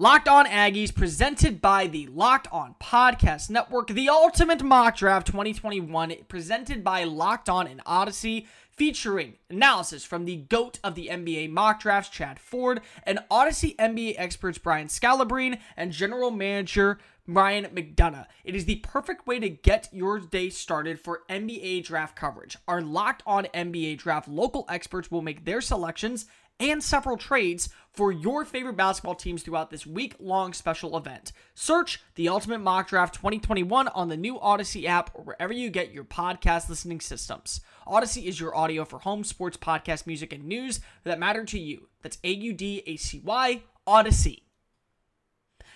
Locked 0.00 0.28
On 0.28 0.46
Aggies, 0.46 0.94
presented 0.94 1.60
by 1.60 1.88
the 1.88 2.06
Locked 2.06 2.46
On 2.52 2.76
Podcast 2.80 3.50
Network, 3.50 3.88
the 3.88 4.08
Ultimate 4.08 4.62
Mock 4.62 4.96
Draft 4.96 5.26
2021, 5.26 6.14
presented 6.28 6.84
by 6.84 7.02
Locked 7.02 7.48
On 7.48 7.66
and 7.66 7.82
Audacy 7.84 8.46
featuring 8.78 9.34
analysis 9.50 10.04
from 10.04 10.24
the 10.24 10.36
GOAT 10.36 10.78
of 10.84 10.94
the 10.94 11.08
NBA 11.08 11.50
mock 11.50 11.80
drafts, 11.80 12.10
Chad 12.10 12.38
Ford, 12.38 12.80
and 13.02 13.18
Audacy 13.28 13.74
NBA 13.74 14.14
experts 14.16 14.56
Brian 14.56 14.86
Scalabrine 14.86 15.58
and 15.76 15.90
general 15.90 16.30
manager 16.30 16.98
Ryan 17.26 17.66
McDonough. 17.66 18.26
It 18.44 18.54
is 18.54 18.66
the 18.66 18.76
perfect 18.76 19.26
way 19.26 19.40
to 19.40 19.48
get 19.50 19.88
your 19.92 20.20
day 20.20 20.48
started 20.48 21.00
for 21.00 21.24
NBA 21.28 21.84
draft 21.84 22.14
coverage. 22.14 22.56
Our 22.68 22.80
locked 22.80 23.24
on 23.26 23.46
NBA 23.46 23.98
draft 23.98 24.28
local 24.28 24.64
experts 24.68 25.10
will 25.10 25.22
make 25.22 25.44
their 25.44 25.60
selections 25.60 26.26
and 26.60 26.82
several 26.82 27.16
trades 27.16 27.68
for 27.92 28.12
your 28.12 28.44
favorite 28.44 28.76
basketball 28.76 29.14
teams 29.14 29.42
throughout 29.42 29.70
this 29.70 29.86
week 29.86 30.14
long 30.20 30.52
special 30.52 30.96
event. 30.96 31.32
Search 31.54 32.00
the 32.14 32.28
Ultimate 32.28 32.60
Mock 32.60 32.88
Draft 32.88 33.14
2021 33.14 33.88
on 33.88 34.08
the 34.08 34.16
new 34.16 34.38
Audacy 34.38 34.84
app 34.84 35.10
or 35.14 35.24
wherever 35.24 35.52
you 35.52 35.70
get 35.70 35.92
your 35.92 36.04
podcast 36.04 36.68
listening 36.68 37.00
systems. 37.00 37.60
Audacy 37.86 38.24
is 38.24 38.38
your 38.38 38.54
audio 38.56 38.84
for 38.84 39.00
home 39.00 39.24
sports, 39.24 39.56
podcast, 39.56 40.06
music, 40.06 40.32
and 40.32 40.44
news 40.44 40.80
that 41.04 41.18
matter 41.18 41.44
to 41.44 41.58
you. 41.58 41.88
That's 42.02 42.18
A 42.22 42.30
U 42.30 42.52
D 42.52 42.82
A 42.86 42.96
C 42.96 43.20
Y, 43.24 43.62
Audacy. 43.86 44.42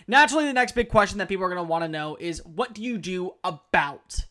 Naturally, 0.07 0.47
the 0.47 0.53
next 0.53 0.75
big 0.75 0.89
question 0.89 1.19
that 1.19 1.29
people 1.29 1.45
are 1.45 1.49
going 1.49 1.65
to 1.65 1.69
want 1.69 1.85
to 1.85 1.89
know 1.89 2.17
is 2.21 2.45
what 2.45 2.73
do 2.73 2.83
you 2.83 2.99
do 2.99 3.35
about 3.45 4.27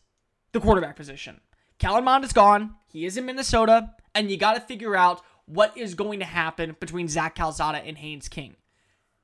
the 0.52 0.60
quarterback 0.60 0.96
position? 0.96 1.40
Kellen 1.78 2.04
Mond 2.04 2.24
is 2.24 2.32
gone. 2.32 2.76
He 2.86 3.04
is 3.04 3.16
in 3.16 3.26
Minnesota, 3.26 3.90
and 4.14 4.30
you 4.30 4.36
got 4.36 4.54
to 4.54 4.60
figure 4.60 4.94
out 4.94 5.22
what 5.52 5.76
is 5.76 5.94
going 5.94 6.18
to 6.20 6.24
happen 6.24 6.76
between 6.80 7.08
Zach 7.08 7.34
Calzada 7.34 7.78
and 7.78 7.98
Haynes 7.98 8.28
King. 8.28 8.56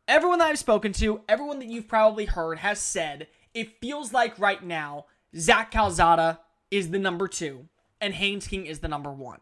Everyone 0.07 0.39
that 0.39 0.49
I've 0.49 0.59
spoken 0.59 0.93
to, 0.95 1.23
everyone 1.29 1.59
that 1.59 1.69
you've 1.69 1.89
probably 1.89 2.27
heard 2.27 2.59
has 2.59 2.79
said 2.79 3.29
it 3.55 3.81
feels 3.81 4.13
like 4.13 4.39
right 4.39 4.63
now 4.63 5.07
Zach 5.37 5.71
Calzada 5.71 6.41
is 6.71 6.91
the 6.91 6.99
number 6.99 7.29
two 7.29 7.69
and 8.01 8.15
Haynes 8.15 8.47
King 8.47 8.67
is 8.67 8.81
the 8.81 8.89
number 8.89 9.11
one. 9.11 9.41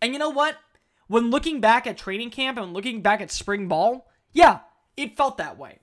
And 0.00 0.12
you 0.12 0.18
know 0.18 0.30
what? 0.30 0.56
When 1.06 1.30
looking 1.30 1.60
back 1.60 1.86
at 1.86 1.98
training 1.98 2.30
camp 2.30 2.58
and 2.58 2.72
looking 2.72 3.02
back 3.02 3.20
at 3.20 3.30
spring 3.30 3.68
ball, 3.68 4.08
yeah, 4.32 4.60
it 4.96 5.16
felt 5.16 5.36
that 5.38 5.58
way. 5.58 5.78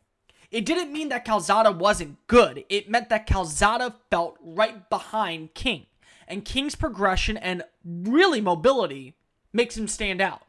It 0.50 0.66
didn't 0.66 0.92
mean 0.92 1.10
that 1.10 1.24
Calzada 1.24 1.72
wasn't 1.72 2.18
good. 2.28 2.66
It 2.68 2.90
meant 2.90 3.10
that 3.10 3.28
Calzada 3.28 3.96
felt 4.10 4.38
right 4.42 4.90
behind 4.90 5.54
King. 5.54 5.86
And 6.28 6.44
King's 6.44 6.76
progression 6.76 7.38
and 7.38 7.64
really 7.86 8.42
mobility 8.42 9.16
makes 9.54 9.78
him 9.78 9.88
stand 9.88 10.22
out. 10.22 10.44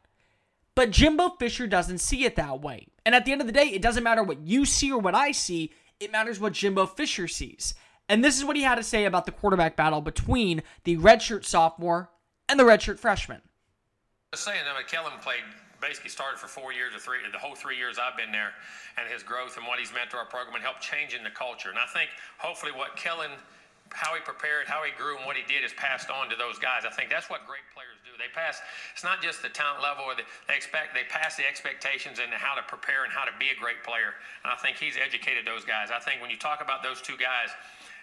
But 0.75 0.91
Jimbo 0.91 1.31
Fisher 1.39 1.67
doesn't 1.67 1.99
see 1.99 2.25
it 2.25 2.37
that 2.37 2.61
way. 2.61 2.87
And 3.05 3.15
at 3.15 3.25
the 3.25 3.33
end 3.33 3.41
of 3.41 3.47
the 3.47 3.53
day, 3.53 3.67
it 3.67 3.83
doesn't 3.83 4.05
matter 4.05 4.23
what 4.23 4.41
you 4.41 4.65
see 4.65 4.91
or 4.91 4.99
what 4.99 5.15
I 5.15 5.33
see, 5.33 5.73
it 6.01 6.13
matters 6.13 6.41
what 6.41 6.55
Jimbo 6.55 6.87
Fisher 6.87 7.29
sees. 7.29 7.75
And 8.09 8.25
this 8.25 8.37
is 8.37 8.45
what 8.45 8.57
he 8.57 8.63
had 8.63 8.77
to 8.77 8.83
say 8.83 9.05
about 9.05 9.27
the 9.27 9.33
quarterback 9.33 9.77
battle 9.77 10.01
between 10.01 10.63
the 10.85 10.97
redshirt 10.97 11.45
sophomore 11.45 12.11
and 12.49 12.59
the 12.59 12.65
redshirt 12.65 12.99
freshman. 12.99 13.41
Saying, 14.35 14.61
I 14.69 14.77
mean, 14.77 14.87
Kellen 14.89 15.13
played 15.21 15.45
basically 15.81 16.11
started 16.11 16.39
for 16.39 16.47
four 16.47 16.73
years 16.73 16.95
or 16.95 16.99
three, 16.99 17.19
the 17.31 17.39
whole 17.39 17.55
three 17.55 17.77
years 17.77 17.99
I've 17.99 18.17
been 18.17 18.31
there, 18.31 18.53
and 18.97 19.13
his 19.13 19.23
growth 19.23 19.57
and 19.59 19.67
what 19.67 19.79
he's 19.79 19.93
meant 19.93 20.11
to 20.11 20.17
our 20.17 20.25
program 20.25 20.55
and 20.55 20.65
helped 20.65 20.81
changing 20.81 21.25
the 21.25 21.31
culture. 21.31 21.69
And 21.69 21.79
I 21.79 21.87
think 21.93 22.09
hopefully 22.39 22.73
what 22.73 22.97
Kellen 22.97 23.33
how 23.93 24.15
he 24.15 24.21
prepared, 24.21 24.67
how 24.67 24.83
he 24.83 24.91
grew, 24.97 25.17
and 25.17 25.25
what 25.25 25.37
he 25.37 25.45
did 25.45 25.65
is 25.65 25.73
passed 25.77 26.11
on 26.11 26.29
to 26.33 26.37
those 26.37 26.59
guys. 26.59 26.85
I 26.85 26.93
think 26.93 27.09
that's 27.13 27.29
what 27.29 27.47
great 27.47 27.65
players 27.77 28.01
do. 28.03 28.13
They 28.17 28.33
pass. 28.33 28.61
It's 28.93 29.05
not 29.05 29.21
just 29.21 29.41
the 29.45 29.53
talent 29.53 29.85
level, 29.85 30.05
or 30.09 30.17
the, 30.17 30.25
they 30.49 30.57
expect. 30.57 30.97
They 30.97 31.05
pass 31.09 31.37
the 31.37 31.47
expectations 31.47 32.19
and 32.19 32.33
how 32.33 32.57
to 32.57 32.65
prepare 32.65 33.05
and 33.05 33.13
how 33.13 33.25
to 33.25 33.35
be 33.39 33.53
a 33.53 33.59
great 33.59 33.85
player. 33.85 34.17
And 34.45 34.51
I 34.51 34.57
think 34.59 34.77
he's 34.77 34.97
educated 34.97 35.47
those 35.47 35.65
guys. 35.65 35.93
I 35.93 36.01
think 36.01 36.21
when 36.21 36.33
you 36.33 36.41
talk 36.41 36.61
about 36.65 36.83
those 36.83 37.01
two 37.01 37.17
guys. 37.17 37.53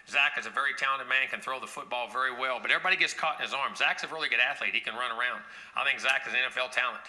Zach 0.08 0.34
is 0.40 0.46
a 0.46 0.50
very 0.50 0.74
talented 0.74 1.06
man, 1.06 1.28
can 1.30 1.38
throw 1.38 1.60
the 1.60 1.70
football 1.70 2.10
very 2.10 2.34
well, 2.34 2.58
but 2.58 2.72
everybody 2.72 2.96
gets 2.96 3.14
caught 3.14 3.38
in 3.38 3.46
his 3.46 3.54
arms. 3.54 3.78
Zach's 3.78 4.02
a 4.02 4.08
really 4.08 4.28
good 4.28 4.42
athlete. 4.42 4.74
He 4.74 4.80
can 4.80 4.94
run 4.98 5.12
around. 5.12 5.38
I 5.76 5.84
think 5.84 6.00
Zach 6.00 6.26
is 6.26 6.32
NFL 6.34 6.72
talent. 6.72 7.04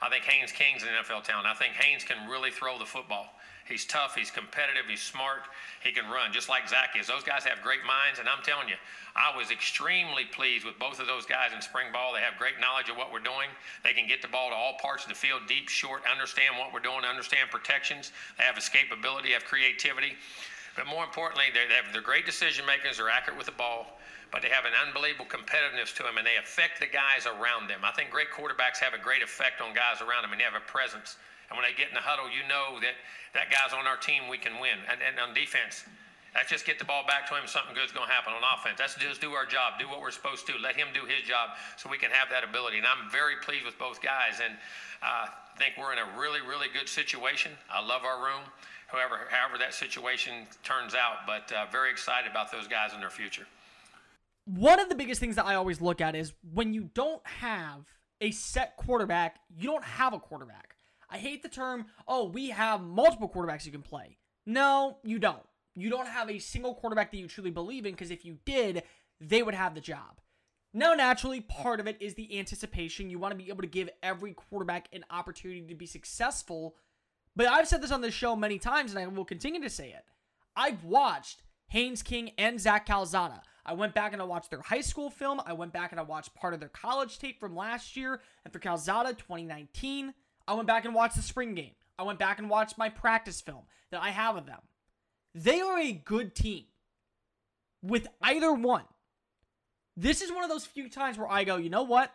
I 0.00 0.08
think 0.08 0.24
Haynes 0.24 0.52
King's 0.52 0.82
an 0.82 0.88
NFL 0.88 1.24
talent. 1.24 1.46
I 1.46 1.54
think 1.54 1.74
Haynes 1.74 2.04
can 2.04 2.28
really 2.30 2.50
throw 2.50 2.78
the 2.78 2.86
football. 2.86 3.34
He's 3.68 3.84
tough, 3.84 4.16
he's 4.16 4.30
competitive, 4.30 4.88
he's 4.88 5.02
smart, 5.02 5.44
he 5.84 5.92
can 5.92 6.08
run, 6.10 6.32
just 6.32 6.48
like 6.48 6.68
Zach 6.68 6.96
is. 6.98 7.06
Those 7.06 7.22
guys 7.22 7.44
have 7.44 7.60
great 7.62 7.84
minds, 7.84 8.18
and 8.18 8.28
I'm 8.28 8.42
telling 8.42 8.68
you, 8.68 8.80
I 9.14 9.36
was 9.36 9.50
extremely 9.50 10.24
pleased 10.24 10.64
with 10.64 10.78
both 10.78 11.00
of 11.00 11.06
those 11.06 11.26
guys 11.26 11.52
in 11.52 11.60
spring 11.60 11.92
ball. 11.92 12.14
They 12.14 12.24
have 12.24 12.40
great 12.40 12.56
knowledge 12.60 12.88
of 12.88 12.96
what 12.96 13.12
we're 13.12 13.20
doing. 13.20 13.52
They 13.84 13.92
can 13.92 14.08
get 14.08 14.22
the 14.22 14.32
ball 14.32 14.48
to 14.48 14.56
all 14.56 14.80
parts 14.80 15.04
of 15.04 15.10
the 15.10 15.18
field, 15.20 15.42
deep, 15.46 15.68
short, 15.68 16.02
understand 16.08 16.56
what 16.56 16.72
we're 16.72 16.80
doing, 16.80 17.04
understand 17.04 17.50
protections. 17.50 18.12
They 18.40 18.44
have 18.44 18.56
escapability, 18.56 19.36
have 19.36 19.44
creativity. 19.44 20.16
But 20.74 20.86
more 20.86 21.04
importantly, 21.04 21.52
they 21.52 21.68
have, 21.74 21.92
they're 21.92 22.00
great 22.00 22.24
decision 22.24 22.64
makers, 22.64 22.96
they're 22.96 23.12
accurate 23.12 23.36
with 23.36 23.46
the 23.46 23.58
ball 23.60 23.98
but 24.30 24.42
they 24.42 24.48
have 24.48 24.66
an 24.66 24.76
unbelievable 24.86 25.24
competitiveness 25.24 25.94
to 25.96 26.02
them 26.02 26.18
and 26.18 26.26
they 26.26 26.36
affect 26.36 26.80
the 26.80 26.86
guys 26.86 27.24
around 27.24 27.68
them. 27.68 27.80
I 27.82 27.92
think 27.92 28.10
great 28.10 28.28
quarterbacks 28.28 28.76
have 28.80 28.92
a 28.92 29.00
great 29.00 29.22
effect 29.22 29.60
on 29.60 29.72
guys 29.72 30.04
around 30.04 30.20
them 30.20 30.32
and 30.32 30.40
they 30.40 30.44
have 30.44 30.52
a 30.58 30.68
presence. 30.68 31.16
And 31.48 31.56
when 31.56 31.64
they 31.64 31.76
get 31.76 31.88
in 31.88 31.96
the 31.96 32.04
huddle, 32.04 32.28
you 32.28 32.44
know 32.44 32.76
that 32.80 32.96
that 33.32 33.48
guy's 33.48 33.72
on 33.72 33.88
our 33.88 33.96
team, 33.96 34.28
we 34.28 34.36
can 34.36 34.60
win. 34.60 34.76
And, 34.90 35.00
and 35.00 35.16
on 35.16 35.32
defense, 35.32 35.84
let's 36.34 36.52
just 36.52 36.68
get 36.68 36.78
the 36.78 36.84
ball 36.84 37.04
back 37.08 37.28
to 37.28 37.34
him. 37.36 37.48
Something 37.48 37.72
good's 37.72 37.92
going 37.92 38.06
to 38.06 38.12
happen 38.12 38.36
on 38.36 38.44
offense. 38.44 38.80
Let's 38.80 38.96
just 38.96 39.20
do 39.20 39.32
our 39.32 39.48
job, 39.48 39.80
do 39.80 39.88
what 39.88 40.00
we're 40.00 40.12
supposed 40.12 40.46
to. 40.48 40.56
Let 40.60 40.76
him 40.76 40.88
do 40.92 41.08
his 41.08 41.24
job 41.24 41.56
so 41.76 41.88
we 41.88 41.96
can 41.96 42.12
have 42.12 42.28
that 42.28 42.44
ability. 42.44 42.78
And 42.78 42.86
I'm 42.86 43.08
very 43.08 43.40
pleased 43.40 43.64
with 43.64 43.78
both 43.80 44.00
guys. 44.04 44.44
And 44.44 44.52
uh, 45.00 45.32
I 45.32 45.56
think 45.56 45.80
we're 45.80 45.92
in 45.92 46.00
a 46.00 46.08
really, 46.20 46.44
really 46.44 46.68
good 46.68 46.88
situation. 46.88 47.52
I 47.72 47.80
love 47.80 48.04
our 48.04 48.20
room. 48.20 48.44
However, 48.88 49.28
however 49.28 49.56
that 49.58 49.72
situation 49.72 50.48
turns 50.64 50.94
out, 50.94 51.28
but 51.28 51.52
uh, 51.52 51.66
very 51.72 51.90
excited 51.90 52.30
about 52.30 52.52
those 52.52 52.68
guys 52.68 52.92
in 52.92 53.00
their 53.00 53.12
future 53.12 53.46
one 54.56 54.80
of 54.80 54.88
the 54.88 54.94
biggest 54.94 55.20
things 55.20 55.36
that 55.36 55.44
I 55.44 55.56
always 55.56 55.80
look 55.80 56.00
at 56.00 56.16
is 56.16 56.32
when 56.54 56.72
you 56.72 56.88
don't 56.94 57.24
have 57.26 57.84
a 58.20 58.30
set 58.30 58.76
quarterback, 58.76 59.40
you 59.56 59.70
don't 59.70 59.84
have 59.84 60.14
a 60.14 60.18
quarterback. 60.18 60.74
I 61.10 61.18
hate 61.18 61.42
the 61.42 61.48
term, 61.48 61.86
oh, 62.06 62.24
we 62.24 62.50
have 62.50 62.82
multiple 62.82 63.28
quarterbacks 63.28 63.64
you 63.64 63.72
can 63.72 63.82
play. 63.82 64.18
No, 64.46 64.98
you 65.02 65.18
don't. 65.18 65.42
You 65.74 65.90
don't 65.90 66.08
have 66.08 66.30
a 66.30 66.38
single 66.38 66.74
quarterback 66.74 67.10
that 67.10 67.18
you 67.18 67.28
truly 67.28 67.50
believe 67.50 67.86
in 67.86 67.92
because 67.92 68.10
if 68.10 68.24
you 68.24 68.38
did, 68.44 68.82
they 69.20 69.42
would 69.42 69.54
have 69.54 69.74
the 69.74 69.80
job. 69.80 70.20
Now, 70.74 70.94
naturally, 70.94 71.40
part 71.40 71.80
of 71.80 71.86
it 71.86 71.96
is 72.00 72.14
the 72.14 72.38
anticipation. 72.38 73.10
You 73.10 73.18
want 73.18 73.32
to 73.32 73.42
be 73.42 73.48
able 73.48 73.62
to 73.62 73.68
give 73.68 73.88
every 74.02 74.34
quarterback 74.34 74.88
an 74.92 75.04
opportunity 75.10 75.62
to 75.62 75.74
be 75.74 75.86
successful. 75.86 76.76
But 77.34 77.46
I've 77.46 77.68
said 77.68 77.80
this 77.82 77.92
on 77.92 78.00
this 78.00 78.14
show 78.14 78.36
many 78.36 78.58
times, 78.58 78.92
and 78.92 79.00
I 79.00 79.06
will 79.06 79.24
continue 79.24 79.62
to 79.62 79.70
say 79.70 79.90
it. 79.90 80.04
I've 80.54 80.84
watched 80.84 81.42
Haynes 81.68 82.02
King 82.02 82.32
and 82.36 82.60
Zach 82.60 82.86
Calzada. 82.86 83.42
I 83.64 83.74
went 83.74 83.94
back 83.94 84.12
and 84.12 84.22
I 84.22 84.24
watched 84.24 84.50
their 84.50 84.62
high 84.62 84.80
school 84.80 85.10
film. 85.10 85.40
I 85.46 85.52
went 85.52 85.72
back 85.72 85.92
and 85.92 86.00
I 86.00 86.02
watched 86.02 86.34
part 86.34 86.54
of 86.54 86.60
their 86.60 86.70
college 86.70 87.18
tape 87.18 87.38
from 87.38 87.54
last 87.54 87.96
year. 87.96 88.20
And 88.44 88.52
for 88.52 88.58
Calzada 88.58 89.12
2019, 89.12 90.14
I 90.48 90.54
went 90.54 90.66
back 90.66 90.86
and 90.86 90.94
watched 90.94 91.16
the 91.16 91.22
spring 91.22 91.54
game. 91.54 91.72
I 91.98 92.04
went 92.04 92.18
back 92.18 92.38
and 92.38 92.48
watched 92.48 92.78
my 92.78 92.88
practice 92.88 93.40
film 93.40 93.64
that 93.90 94.02
I 94.02 94.08
have 94.10 94.36
of 94.36 94.46
them. 94.46 94.60
They 95.34 95.60
are 95.60 95.78
a 95.78 95.92
good 95.92 96.34
team 96.34 96.64
with 97.82 98.08
either 98.22 98.52
one. 98.52 98.84
This 99.94 100.22
is 100.22 100.32
one 100.32 100.44
of 100.44 100.48
those 100.50 100.64
few 100.64 100.88
times 100.88 101.18
where 101.18 101.30
I 101.30 101.44
go, 101.44 101.56
you 101.56 101.68
know 101.68 101.82
what? 101.82 102.12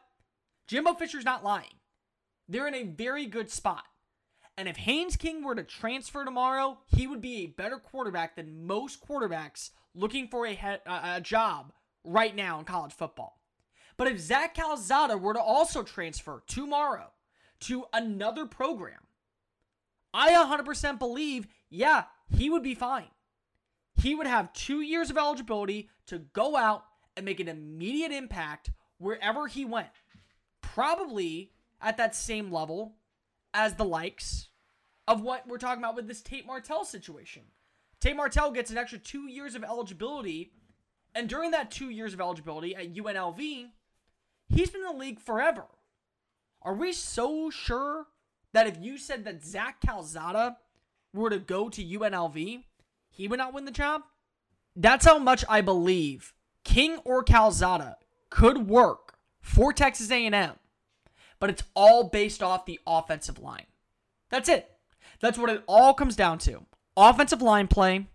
Jimbo 0.68 0.96
Fisher's 0.96 1.26
not 1.26 1.44
lying. 1.44 1.76
They're 2.50 2.68
in 2.68 2.74
a 2.76 2.84
very 2.84 3.28
good 3.28 3.52
spot. 3.52 3.84
And 4.58 4.68
if 4.68 4.78
Haynes 4.78 5.16
King 5.16 5.44
were 5.44 5.56
to 5.56 5.64
transfer 5.64 6.26
tomorrow, 6.26 6.80
he 6.88 7.06
would 7.06 7.22
be 7.22 7.38
a 7.44 7.48
better 7.48 7.78
quarterback 7.78 8.36
than 8.36 8.66
most 8.66 9.06
quarterbacks 9.06 9.72
looking 9.94 10.28
for 10.28 10.46
a, 10.46 10.54
he- 10.54 10.68
uh, 10.88 11.16
a 11.18 11.22
job 11.22 11.72
right 12.04 12.36
now 12.36 12.58
in 12.60 12.66
college 12.66 12.94
football. 12.94 13.40
But 13.98 14.08
if 14.08 14.20
Zach 14.20 14.56
Calzada 14.56 15.18
were 15.18 15.34
to 15.34 15.42
also 15.42 15.84
transfer 15.84 16.44
tomorrow 16.48 17.12
to 17.64 17.86
another 17.94 18.46
program, 18.46 19.00
I 20.14 20.32
100% 20.32 21.00
believe, 21.00 21.48
yeah, 21.70 22.04
he 22.30 22.50
would 22.50 22.64
be 22.64 22.76
fine. 22.76 23.08
He 23.96 24.16
would 24.16 24.28
have 24.28 24.54
two 24.54 24.82
years 24.82 25.10
of 25.10 25.18
eligibility 25.18 25.90
to 26.08 26.20
go 26.20 26.56
out 26.56 26.86
and 27.16 27.26
make 27.26 27.40
an 27.40 27.48
immediate 27.48 28.12
impact 28.12 28.72
wherever 28.98 29.48
he 29.48 29.66
went. 29.66 29.90
Probably 30.62 31.52
at 31.82 31.98
that 31.98 32.16
same 32.16 32.52
level 32.52 32.96
as 33.54 33.76
the 33.76 33.86
likes 33.86 34.50
of 35.08 35.22
what 35.22 35.48
we're 35.48 35.58
talking 35.58 35.84
about 35.84 35.96
with 35.96 36.08
this 36.08 36.22
Tate 36.22 36.46
Martell 36.46 36.86
situation. 36.86 37.44
Tate 38.00 38.16
Martell 38.16 38.52
gets 38.52 38.72
an 38.72 38.78
extra 38.78 39.00
two 39.00 39.28
years 39.28 39.56
of 39.56 39.64
eligibility, 39.64 40.52
and 41.14 41.30
during 41.30 41.52
that 41.52 41.72
two 41.72 41.90
years 41.90 42.14
of 42.14 42.22
eligibility 42.22 42.76
at 42.76 42.94
UNLV, 42.94 43.68
he's 44.50 44.70
been 44.70 44.82
in 44.82 44.88
the 44.88 45.00
league 45.00 45.20
forever. 45.20 45.66
Are 46.64 46.74
we 46.74 46.94
so 46.94 47.50
sure 47.50 48.08
that 48.54 48.68
if 48.68 48.78
you 48.80 48.98
said 48.98 49.26
that 49.26 49.44
Zach 49.44 49.82
Calzada 49.82 50.58
were 51.14 51.30
to 51.30 51.40
go 51.40 51.70
to 51.70 51.84
UNLV, 51.84 52.64
he 53.10 53.28
would 53.28 53.40
not 53.40 53.54
win 53.54 53.66
the 53.66 53.72
job? 53.72 54.04
That's 54.76 55.06
how 55.06 55.20
much 55.20 55.44
I 55.50 55.62
believe 55.62 56.34
King 56.64 56.98
or 57.04 57.24
Calzada 57.24 57.98
could 58.30 58.68
work 58.68 59.16
for 59.42 59.74
Texas 59.74 60.10
A&M, 60.10 60.54
but 61.40 61.50
it's 61.50 61.64
all 61.76 62.06
based 62.06 62.42
off 62.42 62.66
the 62.66 62.80
offensive 62.88 63.40
line. 63.40 63.68
That's 64.30 64.50
it. 64.50 64.72
That's 65.20 65.38
what 65.38 65.50
it 65.50 65.64
all 65.68 65.94
comes 65.94 66.16
down 66.16 66.40
to 66.40 66.66
offensive 66.98 67.42
line 67.42 67.68
play, 67.68 68.08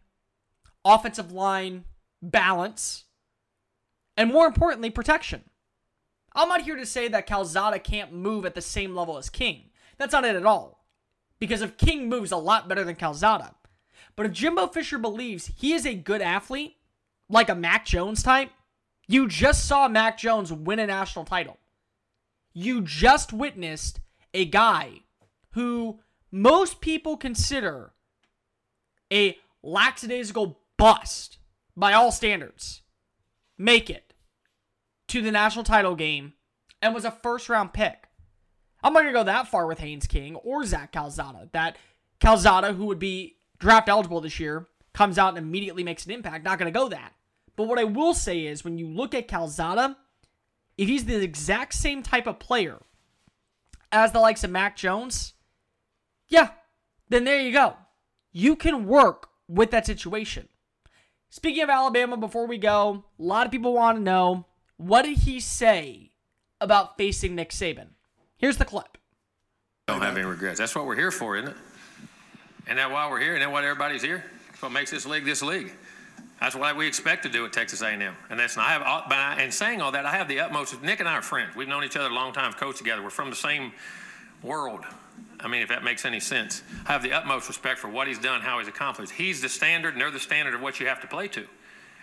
offensive 0.84 1.32
line 1.32 1.84
balance, 2.22 3.04
and 4.16 4.32
more 4.32 4.46
importantly, 4.46 4.90
protection. 4.90 5.44
I'm 6.34 6.48
not 6.48 6.62
here 6.62 6.76
to 6.76 6.86
say 6.86 7.08
that 7.08 7.26
Calzada 7.26 7.78
can't 7.78 8.12
move 8.12 8.44
at 8.44 8.54
the 8.54 8.60
same 8.60 8.94
level 8.94 9.18
as 9.18 9.30
King. 9.30 9.70
That's 9.96 10.12
not 10.12 10.24
it 10.24 10.36
at 10.36 10.46
all. 10.46 10.84
Because 11.38 11.62
if 11.62 11.76
King 11.76 12.08
moves 12.08 12.32
a 12.32 12.36
lot 12.36 12.68
better 12.68 12.84
than 12.84 12.96
Calzada, 12.96 13.54
but 14.16 14.26
if 14.26 14.32
Jimbo 14.32 14.68
Fisher 14.68 14.98
believes 14.98 15.52
he 15.56 15.72
is 15.72 15.86
a 15.86 15.94
good 15.94 16.20
athlete, 16.20 16.76
like 17.28 17.48
a 17.48 17.54
Mac 17.54 17.84
Jones 17.84 18.22
type, 18.22 18.50
you 19.06 19.28
just 19.28 19.66
saw 19.66 19.88
Mac 19.88 20.18
Jones 20.18 20.52
win 20.52 20.78
a 20.78 20.86
national 20.86 21.24
title. 21.24 21.58
You 22.52 22.80
just 22.82 23.32
witnessed 23.32 24.00
a 24.34 24.44
guy 24.44 25.02
who 25.52 26.00
most 26.30 26.80
people 26.80 27.16
consider 27.16 27.92
a 29.12 29.38
lackadaisical 29.62 30.60
bust 30.76 31.38
by 31.76 31.92
all 31.92 32.12
standards 32.12 32.82
make 33.56 33.88
it 33.90 34.07
to 35.08 35.22
the 35.22 35.32
national 35.32 35.64
title 35.64 35.94
game 35.94 36.34
and 36.80 36.94
was 36.94 37.04
a 37.04 37.10
first 37.10 37.48
round 37.48 37.72
pick. 37.72 38.04
I'm 38.82 38.92
not 38.92 39.00
going 39.00 39.12
to 39.12 39.18
go 39.18 39.24
that 39.24 39.48
far 39.48 39.66
with 39.66 39.80
Haynes 39.80 40.06
King 40.06 40.36
or 40.36 40.64
Zach 40.64 40.92
Calzada. 40.92 41.48
That 41.52 41.76
Calzada, 42.20 42.72
who 42.72 42.86
would 42.86 42.98
be 42.98 43.36
draft 43.58 43.88
eligible 43.88 44.20
this 44.20 44.38
year, 44.38 44.68
comes 44.92 45.18
out 45.18 45.30
and 45.30 45.38
immediately 45.38 45.82
makes 45.82 46.06
an 46.06 46.12
impact. 46.12 46.44
Not 46.44 46.58
going 46.58 46.72
to 46.72 46.78
go 46.78 46.88
that. 46.88 47.12
But 47.56 47.66
what 47.66 47.78
I 47.78 47.84
will 47.84 48.14
say 48.14 48.46
is 48.46 48.62
when 48.62 48.78
you 48.78 48.86
look 48.86 49.14
at 49.14 49.26
Calzada, 49.26 49.96
if 50.76 50.88
he's 50.88 51.06
the 51.06 51.20
exact 51.20 51.74
same 51.74 52.02
type 52.02 52.28
of 52.28 52.38
player 52.38 52.78
as 53.90 54.12
the 54.12 54.20
likes 54.20 54.44
of 54.44 54.50
Mac 54.50 54.76
Jones, 54.76 55.32
yeah, 56.28 56.50
then 57.08 57.24
there 57.24 57.40
you 57.40 57.52
go 57.52 57.74
you 58.32 58.56
can 58.56 58.86
work 58.86 59.28
with 59.48 59.70
that 59.70 59.86
situation. 59.86 60.48
Speaking 61.30 61.62
of 61.62 61.70
Alabama, 61.70 62.16
before 62.16 62.46
we 62.46 62.58
go, 62.58 63.04
a 63.18 63.22
lot 63.22 63.46
of 63.46 63.52
people 63.52 63.74
want 63.74 63.98
to 63.98 64.02
know 64.02 64.46
what 64.78 65.02
did 65.02 65.18
he 65.18 65.38
say 65.40 66.12
about 66.60 66.96
facing 66.96 67.34
Nick 67.34 67.50
Saban? 67.50 67.88
Here's 68.36 68.56
the 68.56 68.64
clip. 68.64 68.96
Don't 69.86 70.00
have 70.00 70.16
any 70.16 70.26
regrets. 70.26 70.58
That's 70.58 70.74
what 70.74 70.86
we're 70.86 70.96
here 70.96 71.10
for, 71.10 71.36
isn't 71.36 71.50
it? 71.50 71.56
And 72.66 72.78
that 72.78 72.90
why 72.90 73.08
we're 73.10 73.20
here? 73.20 73.34
And 73.34 73.42
that 73.42 73.50
what 73.50 73.64
everybody's 73.64 74.02
here? 74.02 74.24
That's 74.48 74.62
what 74.62 74.72
makes 74.72 74.90
this 74.90 75.06
league 75.06 75.24
this 75.24 75.42
league. 75.42 75.72
That's 76.40 76.54
what 76.54 76.76
we 76.76 76.86
expect 76.86 77.24
to 77.24 77.28
do 77.28 77.44
at 77.44 77.52
Texas 77.52 77.82
A&M. 77.82 78.14
And 78.30 78.38
that's 78.38 78.56
not. 78.56 78.66
I 78.66 78.72
have, 78.72 78.82
I, 78.82 79.42
and 79.42 79.52
saying 79.52 79.80
all 79.80 79.90
that, 79.92 80.06
I 80.06 80.12
have 80.12 80.28
the 80.28 80.38
utmost. 80.40 80.80
Nick 80.82 81.00
and 81.00 81.08
I 81.08 81.14
are 81.14 81.22
friends. 81.22 81.56
We've 81.56 81.66
known 81.66 81.82
each 81.82 81.96
other 81.96 82.08
a 82.08 82.14
long 82.14 82.32
time, 82.32 82.52
coached 82.52 82.78
together. 82.78 83.02
We're 83.02 83.10
from 83.10 83.30
the 83.30 83.36
same 83.36 83.72
world. 84.42 84.80
I 85.40 85.48
mean, 85.48 85.62
if 85.62 85.68
that 85.70 85.82
makes 85.82 86.04
any 86.04 86.20
sense. 86.20 86.62
I 86.86 86.92
have 86.92 87.02
the 87.02 87.12
utmost 87.12 87.48
respect 87.48 87.80
for 87.80 87.88
what 87.88 88.06
he's 88.06 88.18
done, 88.18 88.40
how 88.40 88.58
he's 88.58 88.68
accomplished. 88.68 89.12
He's 89.12 89.40
the 89.40 89.48
standard, 89.48 89.94
and 89.94 90.00
they're 90.00 90.10
the 90.10 90.20
standard 90.20 90.54
of 90.54 90.60
what 90.60 90.78
you 90.78 90.86
have 90.86 91.00
to 91.00 91.08
play 91.08 91.26
to. 91.28 91.46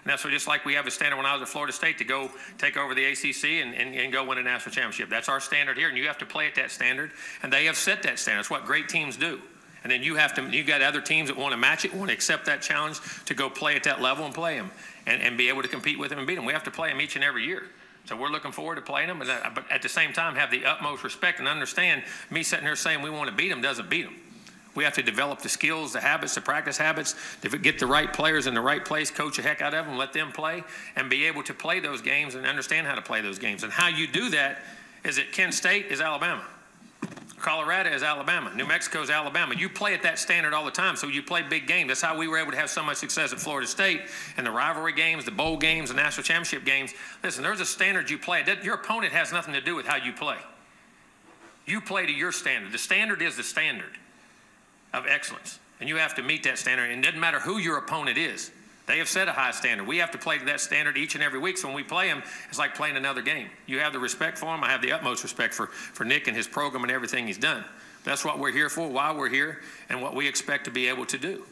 And 0.05 0.11
that's 0.11 0.21
just 0.21 0.47
like 0.47 0.65
we 0.65 0.75
have 0.75 0.85
a 0.85 0.91
standard 0.91 1.17
when 1.17 1.25
I 1.25 1.33
was 1.33 1.41
at 1.41 1.47
Florida 1.47 1.73
State 1.73 1.97
to 1.97 2.03
go 2.03 2.29
take 2.59 2.77
over 2.77 2.93
the 2.93 3.03
ACC 3.05 3.63
and, 3.63 3.73
and, 3.73 3.95
and, 3.95 4.13
go 4.13 4.23
win 4.23 4.37
a 4.37 4.43
national 4.43 4.75
championship. 4.75 5.09
That's 5.09 5.27
our 5.29 5.39
standard 5.39 5.79
here, 5.79 5.89
and 5.89 5.97
you 5.97 6.05
have 6.05 6.19
to 6.19 6.27
play 6.27 6.45
at 6.45 6.53
that 6.55 6.69
standard. 6.69 7.11
And 7.41 7.51
they 7.51 7.65
have 7.65 7.75
set 7.75 8.03
that 8.03 8.19
standard. 8.19 8.41
It's 8.41 8.49
what 8.51 8.65
great 8.65 8.87
teams 8.87 9.17
do. 9.17 9.41
And 9.81 9.91
then 9.91 10.03
you 10.03 10.13
have 10.15 10.35
to, 10.35 10.47
you 10.47 10.63
got 10.63 10.83
other 10.83 11.01
teams 11.01 11.29
that 11.29 11.37
want 11.37 11.53
to 11.53 11.57
match 11.57 11.85
it, 11.85 11.93
want 11.93 12.09
to 12.09 12.13
accept 12.13 12.45
that 12.45 12.61
challenge 12.61 12.99
to 13.25 13.33
go 13.33 13.49
play 13.49 13.75
at 13.75 13.83
that 13.85 13.99
level 13.99 14.25
and 14.25 14.33
play 14.33 14.57
them 14.57 14.69
and, 15.07 15.23
and 15.23 15.39
be 15.39 15.49
able 15.49 15.63
to 15.63 15.67
compete 15.67 15.97
with 15.97 16.09
them 16.09 16.19
and 16.19 16.27
beat 16.27 16.35
them. 16.35 16.45
We 16.45 16.53
have 16.53 16.63
to 16.65 16.71
play 16.71 16.89
them 16.89 17.01
each 17.01 17.15
and 17.15 17.23
every 17.23 17.43
year. 17.43 17.63
So 18.05 18.15
we're 18.15 18.29
looking 18.29 18.51
forward 18.51 18.75
to 18.75 18.81
playing 18.81 19.07
them, 19.07 19.23
uh, 19.23 19.49
but 19.55 19.71
at 19.71 19.81
the 19.81 19.89
same 19.89 20.13
time, 20.13 20.35
have 20.35 20.51
the 20.51 20.65
utmost 20.65 21.03
respect 21.03 21.39
and 21.39 21.47
understand 21.47 22.03
me 22.29 22.43
sitting 22.43 22.65
here 22.65 22.75
saying 22.75 23.01
we 23.01 23.09
want 23.09 23.31
to 23.31 23.35
beat 23.35 23.49
them 23.49 23.61
doesn't 23.61 23.89
beat 23.89 24.03
them. 24.03 24.15
We 24.75 24.83
have 24.83 24.93
to 24.95 25.01
develop 25.01 25.39
the 25.39 25.49
skills, 25.49 25.93
the 25.93 26.01
habits, 26.01 26.35
the 26.35 26.41
practice 26.41 26.77
habits, 26.77 27.15
to 27.41 27.57
get 27.57 27.79
the 27.79 27.87
right 27.87 28.11
players 28.11 28.45
in 28.45 28.53
the 28.53 28.61
right 28.61 28.83
place, 28.83 29.09
coach 29.09 29.37
the 29.37 29.41
heck 29.41 29.61
out 29.61 29.73
of 29.73 29.85
them, 29.85 29.97
let 29.97 30.11
them 30.11 30.31
play, 30.31 30.63
and 30.97 31.09
be 31.09 31.25
able 31.25 31.43
to 31.43 31.53
play 31.53 31.79
those 31.79 32.01
games 32.01 32.35
and 32.35 32.45
understand 32.45 32.85
how 32.85 32.95
to 32.95 33.01
play 33.01 33.21
those 33.21 33.39
games. 33.39 33.63
And 33.63 33.71
how 33.71 33.87
you 33.87 34.05
do 34.05 34.29
that 34.31 34.59
is 35.05 35.17
at 35.17 35.31
Kent 35.31 35.53
State 35.53 35.87
is 35.87 36.01
Alabama. 36.01 36.43
Colorado 37.39 37.91
is 37.91 38.01
Alabama. 38.01 38.51
New 38.55 38.65
Mexico 38.65 39.01
is 39.01 39.09
Alabama. 39.09 39.53
You 39.55 39.69
play 39.69 39.93
at 39.93 40.01
that 40.01 40.17
standard 40.17 40.53
all 40.53 40.65
the 40.65 40.71
time, 40.71 40.95
so 40.95 41.07
you 41.07 41.21
play 41.21 41.43
big 41.43 41.67
games. 41.67 41.89
That's 41.89 42.01
how 42.01 42.17
we 42.17 42.27
were 42.27 42.37
able 42.37 42.51
to 42.51 42.57
have 42.57 42.69
so 42.69 42.81
much 42.81 42.97
success 42.97 43.31
at 43.31 43.39
Florida 43.39 43.67
State 43.67 44.01
and 44.35 44.45
the 44.45 44.51
rivalry 44.51 44.93
games, 44.93 45.25
the 45.25 45.31
bowl 45.31 45.55
games, 45.55 45.89
the 45.89 45.95
national 45.95 46.23
championship 46.23 46.65
games. 46.65 46.93
Listen, 47.23 47.43
there's 47.43 47.59
a 47.59 47.65
standard 47.65 48.09
you 48.09 48.17
play. 48.17 48.43
Your 48.63 48.75
opponent 48.75 49.13
has 49.13 49.31
nothing 49.31 49.53
to 49.53 49.61
do 49.61 49.75
with 49.75 49.85
how 49.85 49.97
you 49.97 50.11
play. 50.11 50.37
You 51.65 51.81
play 51.81 52.05
to 52.07 52.11
your 52.11 52.31
standard. 52.31 52.71
The 52.71 52.77
standard 52.77 53.21
is 53.21 53.37
the 53.37 53.43
standard 53.43 53.97
of 54.95 55.05
excellence, 55.07 55.59
and 55.79 55.89
you 55.89 55.97
have 55.97 56.15
to 56.15 56.23
meet 56.23 56.43
that 56.43 56.57
standard. 56.57 56.89
And 56.89 57.03
it 57.03 57.05
doesn't 57.05 57.19
matter 57.19 57.39
who 57.39 57.57
your 57.57 57.77
opponent 57.77 58.17
is. 58.17 58.51
They 58.87 58.99
have 58.99 59.09
set 59.09 59.27
a 59.27 59.31
high 59.31 59.51
standard. 59.51 59.87
We 59.87 59.97
have 59.97 60.11
to 60.11 60.17
play 60.17 60.37
to 60.37 60.45
that 60.45 60.59
standard 60.59 60.95
each 60.95 61.15
and 61.15 61.23
every 61.23 61.39
week. 61.39 61.57
So 61.57 61.67
when 61.67 61.75
we 61.75 61.83
play 61.83 62.07
them, 62.07 62.21
it's 62.49 62.59
like 62.59 62.75
playing 62.75 62.97
another 62.97 63.21
game. 63.21 63.49
You 63.65 63.79
have 63.79 63.93
the 63.93 63.99
respect 63.99 64.37
for 64.37 64.45
them. 64.45 64.63
I 64.63 64.69
have 64.69 64.81
the 64.81 64.91
utmost 64.91 65.23
respect 65.23 65.53
for, 65.55 65.67
for 65.67 66.03
Nick 66.03 66.27
and 66.27 66.37
his 66.37 66.47
program 66.47 66.83
and 66.83 66.91
everything 66.91 67.25
he's 67.25 67.39
done. 67.39 67.65
That's 68.03 68.23
what 68.23 68.37
we're 68.37 68.51
here 68.51 68.69
for, 68.69 68.87
why 68.87 69.11
we're 69.11 69.29
here, 69.29 69.61
and 69.89 70.01
what 70.03 70.13
we 70.13 70.27
expect 70.27 70.65
to 70.65 70.71
be 70.71 70.87
able 70.87 71.07
to 71.07 71.17
do. 71.17 71.43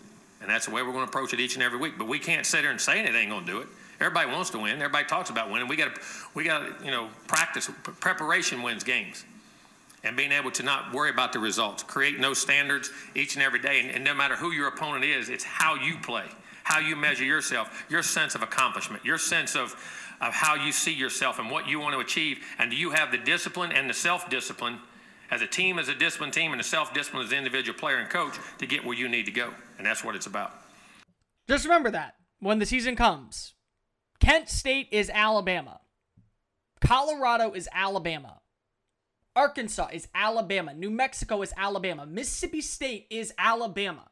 And 0.41 0.49
that's 0.49 0.67
the 0.67 0.71
way 0.73 0.84
we're 0.84 0.91
going 0.91 1.06
to 1.06 1.10
approach 1.10 1.34
it 1.34 1.39
each 1.39 1.56
and 1.56 1.63
every 1.63 1.79
week. 1.79 1.93
But 1.97 2.08
we 2.08 2.19
can't 2.19 2.45
sit 2.45 2.62
there 2.62 2.69
and 2.69 2.79
say 2.79 3.03
it 3.03 3.15
ain't 3.15 3.32
going 3.32 3.45
to 3.45 3.51
do 3.51 3.60
it. 3.60 3.67
Everybody 3.99 4.29
wants 4.29 4.51
to 4.51 4.60
win. 4.60 4.73
Everybody 4.73 5.06
talks 5.06 5.32
about 5.32 5.49
winning. 5.49 5.67
We 5.67 5.75
got 5.75 5.95
to, 5.95 6.01
we 6.36 6.43
got 6.43 6.60
to, 6.60 6.86
you 6.86 6.91
know, 6.91 7.10
practice. 7.27 7.71
Preparation 7.99 8.62
wins 8.62 8.84
games 8.84 9.25
and 10.03 10.17
being 10.17 10.31
able 10.31 10.51
to 10.51 10.63
not 10.63 10.93
worry 10.93 11.09
about 11.09 11.33
the 11.33 11.39
results. 11.39 11.83
Create 11.83 12.19
no 12.19 12.33
standards 12.33 12.91
each 13.15 13.35
and 13.35 13.43
every 13.43 13.59
day. 13.59 13.79
And, 13.79 13.89
and, 13.89 14.03
no 14.03 14.13
matter 14.13 14.35
who 14.35 14.51
your 14.51 14.67
opponent 14.67 15.05
is, 15.05 15.29
it's 15.29 15.43
how 15.43 15.75
you 15.75 15.97
play 15.97 16.25
how 16.63 16.79
you 16.79 16.95
measure 16.95 17.25
yourself, 17.25 17.85
your 17.89 18.01
sense 18.01 18.35
of 18.35 18.41
accomplishment, 18.41 19.05
your 19.05 19.17
sense 19.17 19.55
of, 19.55 19.75
of 20.21 20.33
how 20.33 20.55
you 20.55 20.71
see 20.71 20.93
yourself 20.93 21.39
and 21.39 21.51
what 21.51 21.67
you 21.67 21.79
want 21.79 21.93
to 21.93 21.99
achieve. 21.99 22.39
And 22.57 22.71
do 22.71 22.77
you 22.77 22.91
have 22.91 23.11
the 23.11 23.17
discipline 23.17 23.71
and 23.71 23.89
the 23.89 23.93
self 23.93 24.29
discipline 24.29 24.79
as 25.29 25.41
a 25.41 25.47
team, 25.47 25.77
as 25.77 25.89
a 25.89 25.95
disciplined 25.95 26.33
team, 26.33 26.51
and 26.51 26.59
the 26.59 26.63
self 26.65 26.93
discipline 26.93 27.25
as 27.25 27.31
an 27.31 27.37
individual 27.37 27.77
player 27.77 27.97
and 27.97 28.09
coach 28.09 28.35
to 28.57 28.65
get 28.65 28.83
where 28.83 28.97
you 28.97 29.07
need 29.07 29.25
to 29.25 29.31
go? 29.31 29.53
And 29.77 29.85
that's 29.85 30.03
what 30.03 30.15
it's 30.15 30.25
about. 30.25 30.53
Just 31.47 31.65
remember 31.65 31.91
that 31.91 32.15
when 32.39 32.59
the 32.59 32.65
season 32.65 32.95
comes, 32.95 33.53
Kent 34.19 34.49
State 34.49 34.87
is 34.91 35.09
Alabama, 35.09 35.81
Colorado 36.79 37.51
is 37.51 37.67
Alabama. 37.73 38.39
Arkansas 39.35 39.89
is 39.93 40.07
Alabama. 40.13 40.73
New 40.73 40.91
Mexico 40.91 41.41
is 41.41 41.53
Alabama. 41.57 42.05
Mississippi 42.05 42.61
State 42.61 43.07
is 43.09 43.33
Alabama. 43.37 44.09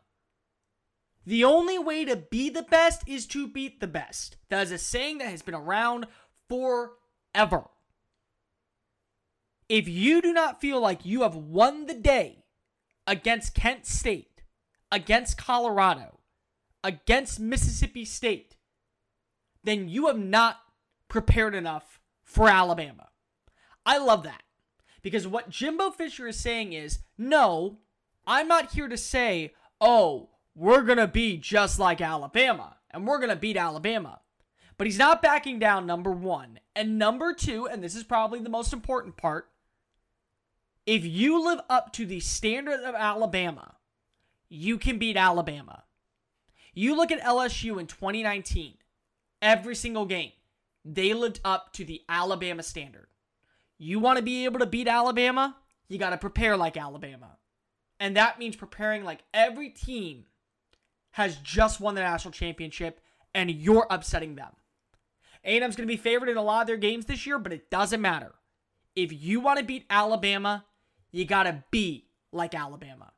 The 1.25 1.43
only 1.43 1.77
way 1.77 2.05
to 2.05 2.15
be 2.15 2.49
the 2.49 2.63
best 2.63 3.07
is 3.07 3.27
to 3.27 3.47
beat 3.47 3.79
the 3.79 3.87
best. 3.87 4.37
That 4.49 4.63
is 4.63 4.71
a 4.71 4.77
saying 4.77 5.19
that 5.19 5.29
has 5.29 5.43
been 5.43 5.53
around 5.53 6.07
forever. 6.49 7.65
If 9.69 9.87
you 9.87 10.21
do 10.21 10.33
not 10.33 10.59
feel 10.59 10.81
like 10.81 11.05
you 11.05 11.21
have 11.21 11.35
won 11.35 11.85
the 11.85 11.93
day 11.93 12.43
against 13.05 13.53
Kent 13.53 13.85
State, 13.85 14.41
against 14.91 15.37
Colorado, 15.37 16.19
against 16.83 17.39
Mississippi 17.39 18.03
State, 18.03 18.55
then 19.63 19.87
you 19.87 20.07
have 20.07 20.17
not 20.17 20.57
prepared 21.07 21.53
enough 21.53 21.99
for 22.23 22.49
Alabama. 22.49 23.09
I 23.85 23.99
love 23.99 24.23
that. 24.23 24.41
Because 25.01 25.27
what 25.27 25.49
Jimbo 25.49 25.91
Fisher 25.91 26.27
is 26.27 26.37
saying 26.37 26.73
is 26.73 26.99
no, 27.17 27.79
I'm 28.25 28.47
not 28.47 28.73
here 28.73 28.87
to 28.87 28.97
say, 28.97 29.53
oh, 29.79 30.29
we're 30.55 30.83
going 30.83 30.97
to 30.97 31.07
be 31.07 31.37
just 31.37 31.79
like 31.79 32.01
Alabama 32.01 32.77
and 32.91 33.07
we're 33.07 33.17
going 33.17 33.29
to 33.29 33.35
beat 33.35 33.57
Alabama. 33.57 34.19
But 34.77 34.87
he's 34.87 34.97
not 34.97 35.21
backing 35.21 35.59
down, 35.59 35.85
number 35.85 36.11
one. 36.11 36.59
And 36.75 36.97
number 36.97 37.33
two, 37.33 37.67
and 37.67 37.83
this 37.83 37.95
is 37.95 38.03
probably 38.03 38.39
the 38.39 38.49
most 38.49 38.73
important 38.73 39.17
part, 39.17 39.49
if 40.85 41.05
you 41.05 41.43
live 41.45 41.59
up 41.69 41.93
to 41.93 42.05
the 42.05 42.19
standard 42.19 42.79
of 42.79 42.95
Alabama, 42.95 43.75
you 44.49 44.77
can 44.77 44.97
beat 44.97 45.17
Alabama. 45.17 45.83
You 46.73 46.95
look 46.95 47.11
at 47.11 47.21
LSU 47.21 47.79
in 47.79 47.87
2019, 47.87 48.75
every 49.41 49.75
single 49.75 50.05
game, 50.05 50.31
they 50.83 51.13
lived 51.13 51.39
up 51.45 51.73
to 51.73 51.85
the 51.85 52.01
Alabama 52.09 52.63
standard. 52.63 53.07
You 53.83 53.97
want 53.97 54.17
to 54.17 54.23
be 54.23 54.45
able 54.45 54.59
to 54.59 54.67
beat 54.67 54.87
Alabama? 54.87 55.57
You 55.87 55.97
got 55.97 56.11
to 56.11 56.17
prepare 56.17 56.55
like 56.55 56.77
Alabama. 56.77 57.37
And 57.99 58.15
that 58.15 58.37
means 58.37 58.55
preparing 58.55 59.03
like 59.03 59.23
every 59.33 59.69
team 59.69 60.25
has 61.13 61.35
just 61.37 61.81
won 61.81 61.95
the 61.95 62.01
national 62.01 62.31
championship 62.31 63.01
and 63.33 63.49
you're 63.49 63.87
upsetting 63.89 64.35
them. 64.35 64.51
A&M's 65.43 65.75
going 65.75 65.87
to 65.87 65.91
be 65.91 65.97
favored 65.97 66.29
in 66.29 66.37
a 66.37 66.43
lot 66.43 66.61
of 66.61 66.67
their 66.67 66.77
games 66.77 67.05
this 67.05 67.25
year, 67.25 67.39
but 67.39 67.51
it 67.51 67.71
doesn't 67.71 68.01
matter. 68.01 68.35
If 68.95 69.11
you 69.11 69.39
want 69.39 69.57
to 69.57 69.65
beat 69.65 69.85
Alabama, 69.89 70.63
you 71.11 71.25
got 71.25 71.43
to 71.43 71.63
be 71.71 72.05
like 72.31 72.53
Alabama. 72.53 73.11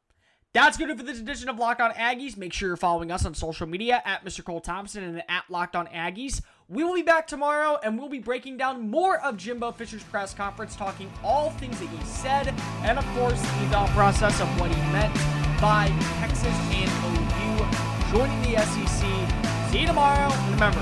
That's 0.54 0.78
good 0.78 0.98
for 0.98 1.04
this 1.04 1.20
edition 1.20 1.50
of 1.50 1.58
Locked 1.58 1.82
On 1.82 1.92
Aggies. 1.92 2.38
Make 2.38 2.54
sure 2.54 2.70
you're 2.70 2.78
following 2.78 3.12
us 3.12 3.26
on 3.26 3.34
social 3.34 3.68
media 3.68 4.02
at 4.06 4.24
Mr. 4.24 4.46
Cole 4.46 4.62
Thompson 4.62 5.04
and 5.04 5.24
at 5.28 5.44
Locked 5.50 5.76
On 5.76 5.88
Aggies. 5.88 6.42
We 6.70 6.84
will 6.84 6.96
be 6.96 7.02
back 7.02 7.28
tomorrow 7.28 7.78
and 7.84 8.00
we'll 8.00 8.08
be 8.08 8.20
breaking 8.20 8.56
down 8.56 8.90
more 8.90 9.20
of 9.20 9.36
Jimbo 9.36 9.74
Fisher's 9.74 10.04
press 10.04 10.34
conference, 10.34 10.78
talking 10.78 11.12
all 11.22 11.50
things 11.52 11.78
that 11.80 11.90
he 11.90 12.06
said, 12.06 12.54
and 12.84 12.98
of 12.98 13.06
course, 13.18 13.40
the 13.42 13.68
thought 13.68 13.90
process 13.90 14.40
of 14.40 14.48
what 14.60 14.74
he 14.74 14.82
meant 14.94 15.14
by 15.60 15.88
Texas 16.20 16.56
and 16.72 16.90
OU 17.06 18.18
joining 18.18 18.42
the 18.44 18.58
SEC. 18.60 19.72
See 19.72 19.82
you 19.82 19.88
tomorrow. 19.88 20.32
And 20.32 20.54
remember, 20.54 20.80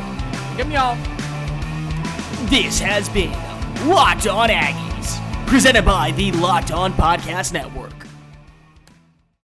give 0.56 0.68
me 0.68 0.76
all. 0.76 0.96
This 2.46 2.80
has 2.80 3.10
been 3.10 3.32
Locked 3.90 4.28
On 4.28 4.50
Aggies, 4.50 5.48
presented 5.48 5.84
by 5.84 6.12
the 6.12 6.32
Locked 6.34 6.72
On 6.72 6.94
Podcast 6.94 7.54
Network. 7.54 7.81